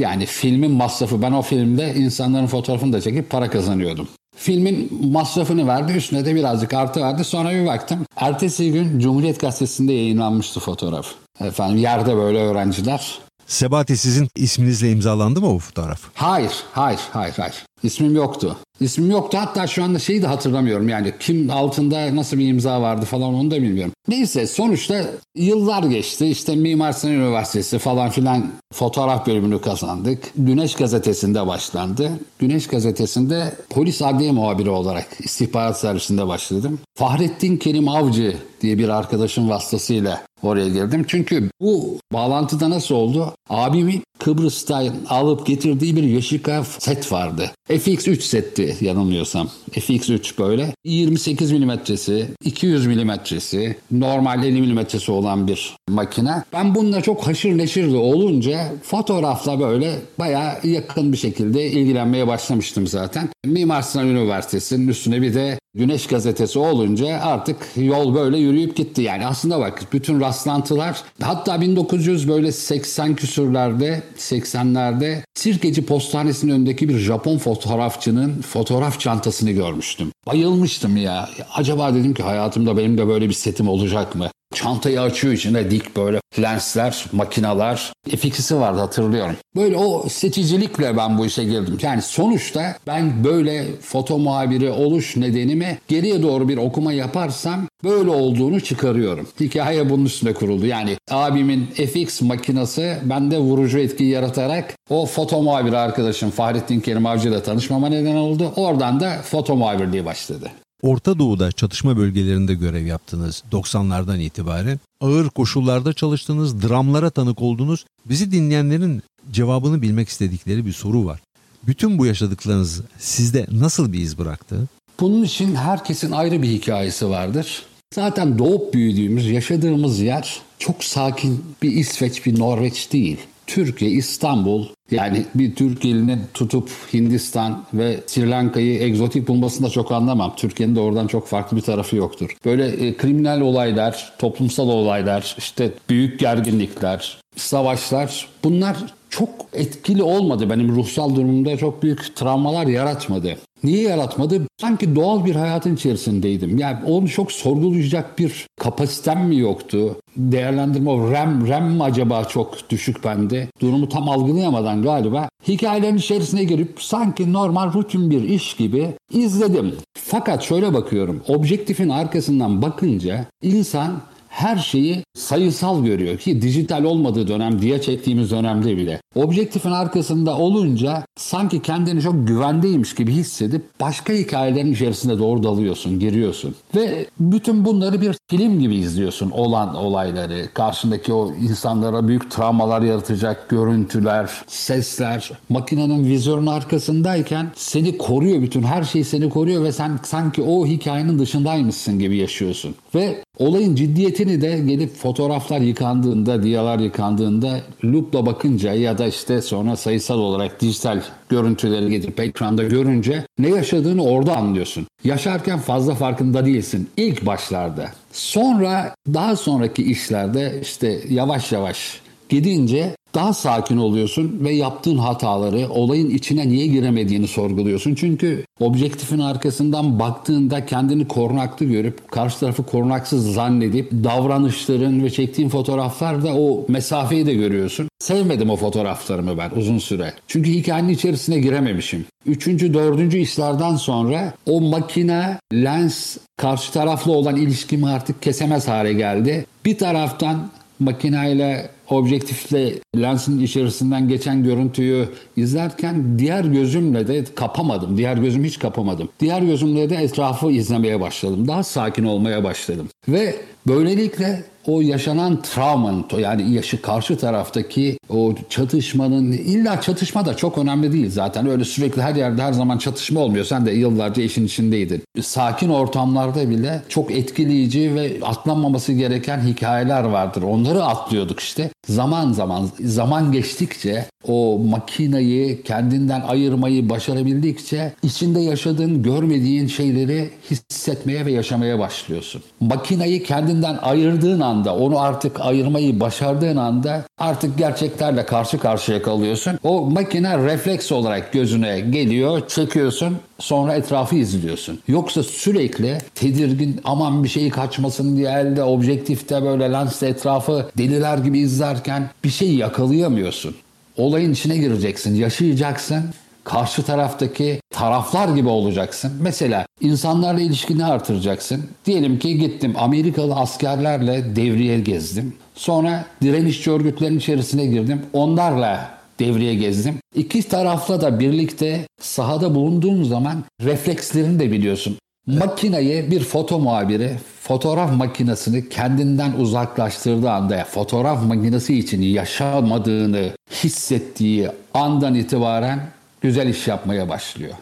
Yani 0.00 0.26
filmin 0.26 0.70
masrafı 0.70 1.22
ben 1.22 1.32
o 1.32 1.42
filmde 1.42 1.94
insanların 1.94 2.46
fotoğrafını 2.46 2.92
da 2.92 3.00
çekip 3.00 3.30
para 3.30 3.50
kazanıyordum. 3.50 4.08
Filmin 4.36 5.08
masrafını 5.12 5.66
verdi 5.66 5.92
üstüne 5.92 6.24
de 6.24 6.34
birazcık 6.34 6.74
artı 6.74 7.00
verdi 7.00 7.24
sonra 7.24 7.50
bir 7.50 7.66
baktım. 7.66 8.06
Ertesi 8.16 8.72
gün 8.72 8.98
Cumhuriyet 8.98 9.40
Gazetesi'nde 9.40 9.92
yayınlanmıştı 9.92 10.60
fotoğraf. 10.60 11.06
Efendim 11.40 11.76
yerde 11.76 12.16
böyle 12.16 12.38
öğrenciler 12.38 13.18
Sebati 13.50 13.96
sizin 13.96 14.28
isminizle 14.36 14.90
imzalandı 14.90 15.40
mı 15.40 15.54
o 15.54 15.58
fotoğraf? 15.58 16.00
Hayır, 16.14 16.52
hayır, 16.72 17.00
hayır, 17.12 17.34
hayır. 17.36 17.64
İsmim 17.82 18.16
yoktu. 18.16 18.56
İsmim 18.80 19.10
yoktu 19.10 19.38
hatta 19.40 19.66
şu 19.66 19.84
anda 19.84 19.98
şeyi 19.98 20.22
de 20.22 20.26
hatırlamıyorum 20.26 20.88
yani 20.88 21.14
kim 21.20 21.50
altında 21.50 22.16
nasıl 22.16 22.38
bir 22.38 22.48
imza 22.48 22.82
vardı 22.82 23.06
falan 23.06 23.34
onu 23.34 23.50
da 23.50 23.62
bilmiyorum. 23.62 23.92
Neyse 24.08 24.46
sonuçta 24.46 25.04
yıllar 25.36 25.82
geçti 25.82 26.26
işte 26.26 26.56
Mimar 26.56 26.92
Sinan 26.92 27.14
Üniversitesi 27.14 27.78
falan 27.78 28.10
filan 28.10 28.50
fotoğraf 28.74 29.26
bölümünü 29.26 29.60
kazandık. 29.60 30.32
Güneş 30.36 30.74
gazetesinde 30.74 31.46
başlandı. 31.46 32.10
Güneş 32.38 32.66
gazetesinde 32.66 33.54
polis 33.70 34.02
adliye 34.02 34.32
muhabiri 34.32 34.70
olarak 34.70 35.06
istihbarat 35.18 35.80
servisinde 35.80 36.26
başladım. 36.26 36.78
Fahrettin 36.94 37.56
Kerim 37.56 37.88
Avcı 37.88 38.36
diye 38.60 38.78
bir 38.78 38.88
arkadaşım 38.88 39.50
vasıtasıyla 39.50 40.22
oraya 40.42 40.68
girdim. 40.68 41.04
Çünkü 41.08 41.50
bu 41.60 41.98
bağlantıda 42.12 42.70
nasıl 42.70 42.94
oldu? 42.94 43.34
Abimin 43.48 44.02
Kıbrıs'tan 44.18 44.94
alıp 45.08 45.46
getirdiği 45.46 45.96
bir 45.96 46.02
Yoshika 46.02 46.64
set 46.64 47.12
vardı. 47.12 47.50
FX3 47.70 48.20
setti 48.20 48.76
yanılmıyorsam. 48.80 49.48
FX3 49.72 50.38
böyle. 50.38 50.74
28 50.84 51.52
milimetresi, 51.52 52.26
200 52.44 52.86
milimetresi, 52.86 53.76
normal 53.90 54.44
50 54.44 54.60
milimetresi 54.60 55.12
olan 55.12 55.48
bir 55.48 55.76
makine. 55.88 56.44
Ben 56.52 56.74
bununla 56.74 57.00
çok 57.00 57.26
haşır 57.26 57.58
neşirli 57.58 57.96
olunca 57.96 58.72
fotoğrafla 58.82 59.60
böyle 59.60 59.94
bayağı 60.18 60.52
yakın 60.64 61.12
bir 61.12 61.16
şekilde 61.16 61.66
ilgilenmeye 61.66 62.26
başlamıştım 62.26 62.86
zaten. 62.86 63.28
Mimar 63.44 63.82
Sinan 63.82 64.08
Üniversitesi'nin 64.08 64.88
üstüne 64.88 65.22
bir 65.22 65.34
de 65.34 65.60
Güneş 65.74 66.06
gazetesi 66.06 66.58
olunca 66.58 67.20
artık 67.22 67.56
yol 67.76 68.14
böyle 68.14 68.38
yürüyüp 68.38 68.76
gitti. 68.76 69.02
Yani 69.02 69.26
aslında 69.26 69.60
bak 69.60 69.82
bütün 69.92 70.20
rastlantılar 70.20 71.02
hatta 71.22 71.60
1900 71.60 72.28
böyle 72.28 72.52
80 72.52 73.16
küsürlerde 73.16 74.02
80'lerde 74.18 75.22
Sirkeci 75.34 75.86
Postanesi'nin 75.86 76.52
önündeki 76.52 76.88
bir 76.88 76.98
Japon 76.98 77.38
fotoğrafçının 77.60 78.42
fotoğraf 78.42 79.00
çantasını 79.00 79.50
görmüştüm. 79.50 80.12
Bayılmıştım 80.26 80.96
ya. 80.96 81.28
Acaba 81.54 81.94
dedim 81.94 82.14
ki 82.14 82.22
hayatımda 82.22 82.76
benim 82.76 82.98
de 82.98 83.08
böyle 83.08 83.28
bir 83.28 83.34
setim 83.34 83.68
olacak 83.68 84.14
mı? 84.14 84.28
Çantayı 84.62 85.00
açıyor 85.00 85.34
içinde 85.34 85.70
dik 85.70 85.96
böyle 85.96 86.20
lensler, 86.42 87.06
makinalar. 87.12 87.92
FX'si 88.08 88.56
vardı 88.56 88.80
hatırlıyorum. 88.80 89.36
Böyle 89.56 89.76
o 89.76 90.08
seçicilikle 90.08 90.96
ben 90.96 91.18
bu 91.18 91.26
işe 91.26 91.44
girdim. 91.44 91.78
Yani 91.82 92.02
sonuçta 92.02 92.76
ben 92.86 93.24
böyle 93.24 93.66
foto 93.80 94.18
muhabiri 94.18 94.70
oluş 94.70 95.16
nedenimi 95.16 95.78
geriye 95.88 96.22
doğru 96.22 96.48
bir 96.48 96.56
okuma 96.56 96.92
yaparsam 96.92 97.66
böyle 97.84 98.10
olduğunu 98.10 98.60
çıkarıyorum. 98.60 99.28
Hikaye 99.40 99.90
bunun 99.90 100.04
üstüne 100.04 100.34
kuruldu. 100.34 100.66
Yani 100.66 100.96
abimin 101.10 101.66
FX 101.66 102.22
makinası 102.22 102.98
bende 103.04 103.38
vurucu 103.38 103.78
etki 103.78 104.04
yaratarak 104.04 104.74
o 104.90 105.06
foto 105.06 105.42
muhabiri 105.42 105.78
arkadaşım 105.78 106.30
Fahrettin 106.30 106.80
Kerim 106.80 107.06
Avcı 107.06 107.28
ile 107.28 107.42
tanışmama 107.42 107.88
neden 107.88 108.14
oldu. 108.14 108.52
Oradan 108.56 109.00
da 109.00 109.16
foto 109.22 109.56
muhabirliği 109.56 110.04
başladı. 110.04 110.50
Orta 110.82 111.18
Doğu'da 111.18 111.52
çatışma 111.52 111.96
bölgelerinde 111.96 112.54
görev 112.54 112.86
yaptınız 112.86 113.42
90'lardan 113.52 114.20
itibaren. 114.20 114.80
Ağır 115.00 115.28
koşullarda 115.28 115.92
çalıştınız, 115.92 116.62
dramlara 116.62 117.10
tanık 117.10 117.42
oldunuz. 117.42 117.84
Bizi 118.06 118.32
dinleyenlerin 118.32 119.02
cevabını 119.30 119.82
bilmek 119.82 120.08
istedikleri 120.08 120.66
bir 120.66 120.72
soru 120.72 121.04
var. 121.04 121.20
Bütün 121.66 121.98
bu 121.98 122.06
yaşadıklarınız 122.06 122.82
sizde 122.98 123.46
nasıl 123.52 123.92
bir 123.92 123.98
iz 123.98 124.18
bıraktı? 124.18 124.68
Bunun 125.00 125.22
için 125.22 125.54
herkesin 125.54 126.10
ayrı 126.10 126.42
bir 126.42 126.48
hikayesi 126.48 127.08
vardır. 127.08 127.62
Zaten 127.94 128.38
doğup 128.38 128.74
büyüdüğümüz, 128.74 129.30
yaşadığımız 129.30 130.00
yer 130.00 130.40
çok 130.58 130.84
sakin 130.84 131.44
bir 131.62 131.72
İsveç, 131.72 132.26
bir 132.26 132.38
Norveç 132.38 132.92
değil. 132.92 133.18
Türkiye, 133.54 133.90
İstanbul 133.90 134.66
yani 134.90 135.24
bir 135.34 135.54
Türk 135.54 135.84
elinin 135.84 136.20
tutup 136.34 136.70
Hindistan 136.92 137.64
ve 137.74 138.00
Sri 138.06 138.30
Lanka'yı 138.30 138.82
egzotik 138.82 139.28
bulmasında 139.28 139.70
çok 139.70 139.92
anlamam. 139.92 140.34
Türkiye'nin 140.36 140.76
de 140.76 140.80
oradan 140.80 141.06
çok 141.06 141.26
farklı 141.26 141.56
bir 141.56 141.62
tarafı 141.62 141.96
yoktur. 141.96 142.36
Böyle 142.44 142.66
e, 142.66 142.96
kriminal 142.96 143.40
olaylar, 143.40 144.12
toplumsal 144.18 144.68
olaylar, 144.68 145.34
işte 145.38 145.72
büyük 145.88 146.20
gerginlikler, 146.20 147.18
savaşlar 147.36 148.28
bunlar 148.44 148.76
çok 149.10 149.28
etkili 149.52 150.02
olmadı. 150.02 150.50
Benim 150.50 150.76
ruhsal 150.76 151.16
durumumda 151.16 151.56
çok 151.56 151.82
büyük 151.82 152.16
travmalar 152.16 152.66
yaratmadı. 152.66 153.36
Niye 153.64 153.82
yaratmadı? 153.82 154.40
Sanki 154.60 154.96
doğal 154.96 155.24
bir 155.24 155.34
hayatın 155.34 155.74
içerisindeydim. 155.74 156.58
Yani 156.58 156.78
onu 156.86 157.08
çok 157.08 157.32
sorgulayacak 157.32 158.18
bir 158.18 158.46
kapasitem 158.60 159.28
mi 159.28 159.38
yoktu? 159.38 159.96
Değerlendirme 160.16 160.90
o 160.90 161.10
RAM, 161.10 161.48
RAM 161.48 161.64
mi 161.64 161.82
acaba 161.82 162.24
çok 162.24 162.70
düşük 162.70 163.04
bende? 163.04 163.48
Durumu 163.60 163.88
tam 163.88 164.08
algılayamadan 164.08 164.82
galiba 164.82 165.28
hikayelerin 165.48 165.96
içerisine 165.96 166.44
girip 166.44 166.82
sanki 166.82 167.32
normal 167.32 167.72
rutin 167.72 168.10
bir 168.10 168.22
iş 168.22 168.54
gibi 168.56 168.88
izledim. 169.12 169.74
Fakat 169.98 170.42
şöyle 170.42 170.74
bakıyorum. 170.74 171.22
Objektifin 171.28 171.88
arkasından 171.88 172.62
bakınca 172.62 173.26
insan 173.42 174.00
her 174.40 174.56
şeyi 174.56 175.04
sayısal 175.14 175.84
görüyor 175.84 176.18
ki 176.18 176.42
dijital 176.42 176.84
olmadığı 176.84 177.28
dönem 177.28 177.62
diye 177.62 177.80
çektiğimiz 177.80 178.30
dönemde 178.30 178.76
bile. 178.76 179.00
Objektifin 179.14 179.70
arkasında 179.70 180.36
olunca 180.36 181.04
sanki 181.18 181.62
kendini 181.62 182.02
çok 182.02 182.28
güvendeymiş 182.28 182.94
gibi 182.94 183.12
hissedip 183.12 183.62
başka 183.80 184.12
hikayelerin 184.12 184.72
içerisinde 184.72 185.18
doğru 185.18 185.42
dalıyorsun, 185.42 185.98
giriyorsun. 185.98 186.54
Ve 186.74 187.06
bütün 187.20 187.64
bunları 187.64 188.00
bir 188.00 188.16
film 188.30 188.60
gibi 188.60 188.76
izliyorsun 188.76 189.30
olan 189.30 189.74
olayları. 189.74 190.48
Karşındaki 190.54 191.12
o 191.12 191.34
insanlara 191.34 192.08
büyük 192.08 192.30
travmalar 192.30 192.82
yaratacak 192.82 193.48
görüntüler, 193.48 194.30
sesler. 194.46 195.30
Makinenin 195.48 196.04
vizörün 196.04 196.46
arkasındayken 196.46 197.46
seni 197.54 197.98
koruyor 197.98 198.42
bütün 198.42 198.62
her 198.62 198.84
şey 198.84 199.04
seni 199.04 199.28
koruyor 199.28 199.64
ve 199.64 199.72
sen 199.72 199.98
sanki 200.02 200.42
o 200.42 200.66
hikayenin 200.66 201.18
dışındaymışsın 201.18 201.98
gibi 201.98 202.16
yaşıyorsun. 202.16 202.74
Ve 202.94 203.22
olayın 203.40 203.74
ciddiyetini 203.74 204.40
de 204.40 204.58
gelip 204.58 204.96
fotoğraflar 204.96 205.60
yıkandığında, 205.60 206.42
diyalar 206.42 206.78
yıkandığında 206.78 207.60
loopla 207.84 208.26
bakınca 208.26 208.74
ya 208.74 208.98
da 208.98 209.06
işte 209.06 209.42
sonra 209.42 209.76
sayısal 209.76 210.18
olarak 210.18 210.60
dijital 210.60 211.00
görüntüleri 211.28 211.90
getirip 211.90 212.20
ekranda 212.20 212.62
görünce 212.62 213.24
ne 213.38 213.48
yaşadığını 213.48 214.04
orada 214.04 214.36
anlıyorsun. 214.36 214.86
Yaşarken 215.04 215.58
fazla 215.58 215.94
farkında 215.94 216.46
değilsin 216.46 216.88
ilk 216.96 217.26
başlarda. 217.26 217.90
Sonra 218.12 218.94
daha 219.14 219.36
sonraki 219.36 219.82
işlerde 219.82 220.58
işte 220.62 221.00
yavaş 221.08 221.52
yavaş 221.52 222.00
gidince 222.28 222.96
daha 223.14 223.34
sakin 223.34 223.76
oluyorsun 223.76 224.38
ve 224.40 224.52
yaptığın 224.52 224.98
hataları, 224.98 225.68
olayın 225.68 226.10
içine 226.10 226.48
niye 226.48 226.66
giremediğini 226.66 227.28
sorguluyorsun. 227.28 227.94
Çünkü 227.94 228.44
objektifin 228.60 229.18
arkasından 229.18 229.98
baktığında 229.98 230.66
kendini 230.66 231.08
korunaklı 231.08 231.66
görüp 231.66 232.10
karşı 232.10 232.40
tarafı 232.40 232.62
korunaksız 232.62 233.34
zannedip 233.34 233.90
davranışların 233.92 235.04
ve 235.04 235.10
çektiğin 235.10 235.48
fotoğraflarda 235.48 236.34
o 236.34 236.64
mesafeyi 236.68 237.26
de 237.26 237.34
görüyorsun. 237.34 237.88
Sevmedim 237.98 238.50
o 238.50 238.56
fotoğraflarımı 238.56 239.38
ben 239.38 239.50
uzun 239.56 239.78
süre. 239.78 240.12
Çünkü 240.26 240.50
hikayenin 240.50 240.88
içerisine 240.88 241.38
girememişim. 241.38 242.04
Üçüncü, 242.26 242.74
dördüncü 242.74 243.18
işlerden 243.18 243.76
sonra 243.76 244.32
o 244.46 244.60
makine, 244.60 245.38
lens, 245.52 246.16
karşı 246.36 246.72
taraflı 246.72 247.12
olan 247.12 247.36
ilişkimi 247.36 247.88
artık 247.88 248.22
kesemez 248.22 248.68
hale 248.68 248.92
geldi. 248.92 249.46
Bir 249.64 249.78
taraftan 249.78 250.50
makineyle 250.80 251.70
objektifle 251.90 252.72
lensin 252.96 253.40
içerisinden 253.40 254.08
geçen 254.08 254.44
görüntüyü 254.44 255.08
izlerken 255.36 256.18
diğer 256.18 256.44
gözümle 256.44 257.08
de 257.08 257.24
kapamadım. 257.34 257.96
Diğer 257.96 258.16
gözüm 258.16 258.44
hiç 258.44 258.58
kapamadım. 258.58 259.08
Diğer 259.20 259.42
gözümle 259.42 259.90
de 259.90 259.96
etrafı 259.96 260.50
izlemeye 260.50 261.00
başladım. 261.00 261.48
Daha 261.48 261.62
sakin 261.62 262.04
olmaya 262.04 262.44
başladım. 262.44 262.88
Ve 263.08 263.36
böylelikle 263.66 264.44
o 264.66 264.80
yaşanan 264.80 265.42
travmanın 265.42 266.04
yani 266.18 266.52
yaşı 266.52 266.82
karşı 266.82 267.18
taraftaki 267.18 267.98
o 268.08 268.34
çatışmanın 268.48 269.32
illa 269.32 269.80
çatışma 269.80 270.26
da 270.26 270.36
çok 270.36 270.58
önemli 270.58 270.92
değil 270.92 271.10
zaten 271.10 271.46
öyle 271.46 271.64
sürekli 271.64 272.02
her 272.02 272.14
yerde 272.14 272.42
her 272.42 272.52
zaman 272.52 272.78
çatışma 272.78 273.20
olmuyor 273.20 273.44
sen 273.44 273.66
de 273.66 273.70
yıllarca 273.70 274.22
işin 274.22 274.46
içindeydin. 274.46 275.02
Sakin 275.22 275.68
ortamlarda 275.68 276.50
bile 276.50 276.82
çok 276.88 277.10
etkileyici 277.10 277.94
ve 277.94 278.12
atlanmaması 278.22 278.92
gereken 278.92 279.40
hikayeler 279.40 280.04
vardır 280.04 280.42
onları 280.42 280.84
atlıyorduk 280.84 281.40
işte. 281.40 281.70
Zaman 281.88 282.32
zaman 282.32 282.68
zaman 282.80 283.32
geçtikçe 283.32 284.06
o 284.28 284.58
makinayı 284.58 285.62
kendinden 285.62 286.20
ayırmayı 286.20 286.88
başarabildikçe 286.88 287.92
içinde 288.02 288.40
yaşadığın 288.40 289.02
görmediğin 289.02 289.66
şeyleri 289.66 290.30
hissetmeye 290.50 291.26
ve 291.26 291.32
yaşamaya 291.32 291.78
başlıyorsun. 291.78 292.42
Makinayı 292.60 293.24
kendinden 293.24 293.78
ayırdığın 293.82 294.40
anda 294.40 294.76
onu 294.76 295.00
artık 295.00 295.40
ayırmayı 295.40 296.00
başardığın 296.00 296.56
anda 296.56 297.04
artık 297.18 297.58
gerçeklerle 297.58 298.26
karşı 298.26 298.58
karşıya 298.58 299.02
kalıyorsun. 299.02 299.58
O 299.62 299.90
makine 299.90 300.38
refleks 300.38 300.92
olarak 300.92 301.32
gözüne 301.32 301.80
geliyor, 301.80 302.48
çekiyorsun 302.48 303.16
sonra 303.40 303.74
etrafı 303.74 304.16
izliyorsun. 304.16 304.80
Yoksa 304.88 305.22
sürekli 305.22 305.98
tedirgin 306.14 306.80
aman 306.84 307.24
bir 307.24 307.28
şey 307.28 307.50
kaçmasın 307.50 308.16
diye 308.16 308.28
elde 308.28 308.64
objektifte 308.64 309.42
böyle 309.42 309.72
lensle 309.72 310.08
etrafı 310.08 310.70
deliler 310.78 311.18
gibi 311.18 311.38
izlerken 311.38 312.10
bir 312.24 312.30
şey 312.30 312.54
yakalayamıyorsun. 312.54 313.56
Olayın 313.96 314.32
içine 314.32 314.56
gireceksin, 314.56 315.14
yaşayacaksın 315.14 316.04
karşı 316.44 316.82
taraftaki 316.82 317.60
taraflar 317.70 318.28
gibi 318.28 318.48
olacaksın. 318.48 319.12
Mesela 319.20 319.66
insanlarla 319.80 320.40
ilişkini 320.40 320.84
artıracaksın. 320.84 321.64
Diyelim 321.86 322.18
ki 322.18 322.38
gittim 322.38 322.74
Amerikalı 322.78 323.34
askerlerle 323.34 324.36
devriye 324.36 324.80
gezdim. 324.80 325.34
Sonra 325.54 326.04
direnişçi 326.22 326.70
örgütlerin 326.70 327.18
içerisine 327.18 327.66
girdim. 327.66 328.02
Onlarla 328.12 328.99
devriye 329.20 329.54
gezdim. 329.54 329.94
İki 330.14 330.42
tarafla 330.42 331.00
da 331.00 331.20
birlikte 331.20 331.86
sahada 332.00 332.54
bulunduğum 332.54 333.04
zaman 333.04 333.44
reflekslerini 333.62 334.38
de 334.38 334.52
biliyorsun. 334.52 334.96
Makineye 335.26 336.10
bir 336.10 336.20
foto 336.20 336.58
muhabiri 336.58 337.10
fotoğraf 337.42 337.96
makinesini 337.96 338.68
kendinden 338.68 339.32
uzaklaştırdığı 339.32 340.30
anda 340.30 340.64
fotoğraf 340.64 341.24
makinesi 341.26 341.78
için 341.78 342.02
yaşamadığını 342.02 343.30
hissettiği 343.64 344.48
andan 344.74 345.14
itibaren 345.14 345.80
güzel 346.20 346.48
iş 346.48 346.68
yapmaya 346.68 347.08
başlıyor. 347.08 347.54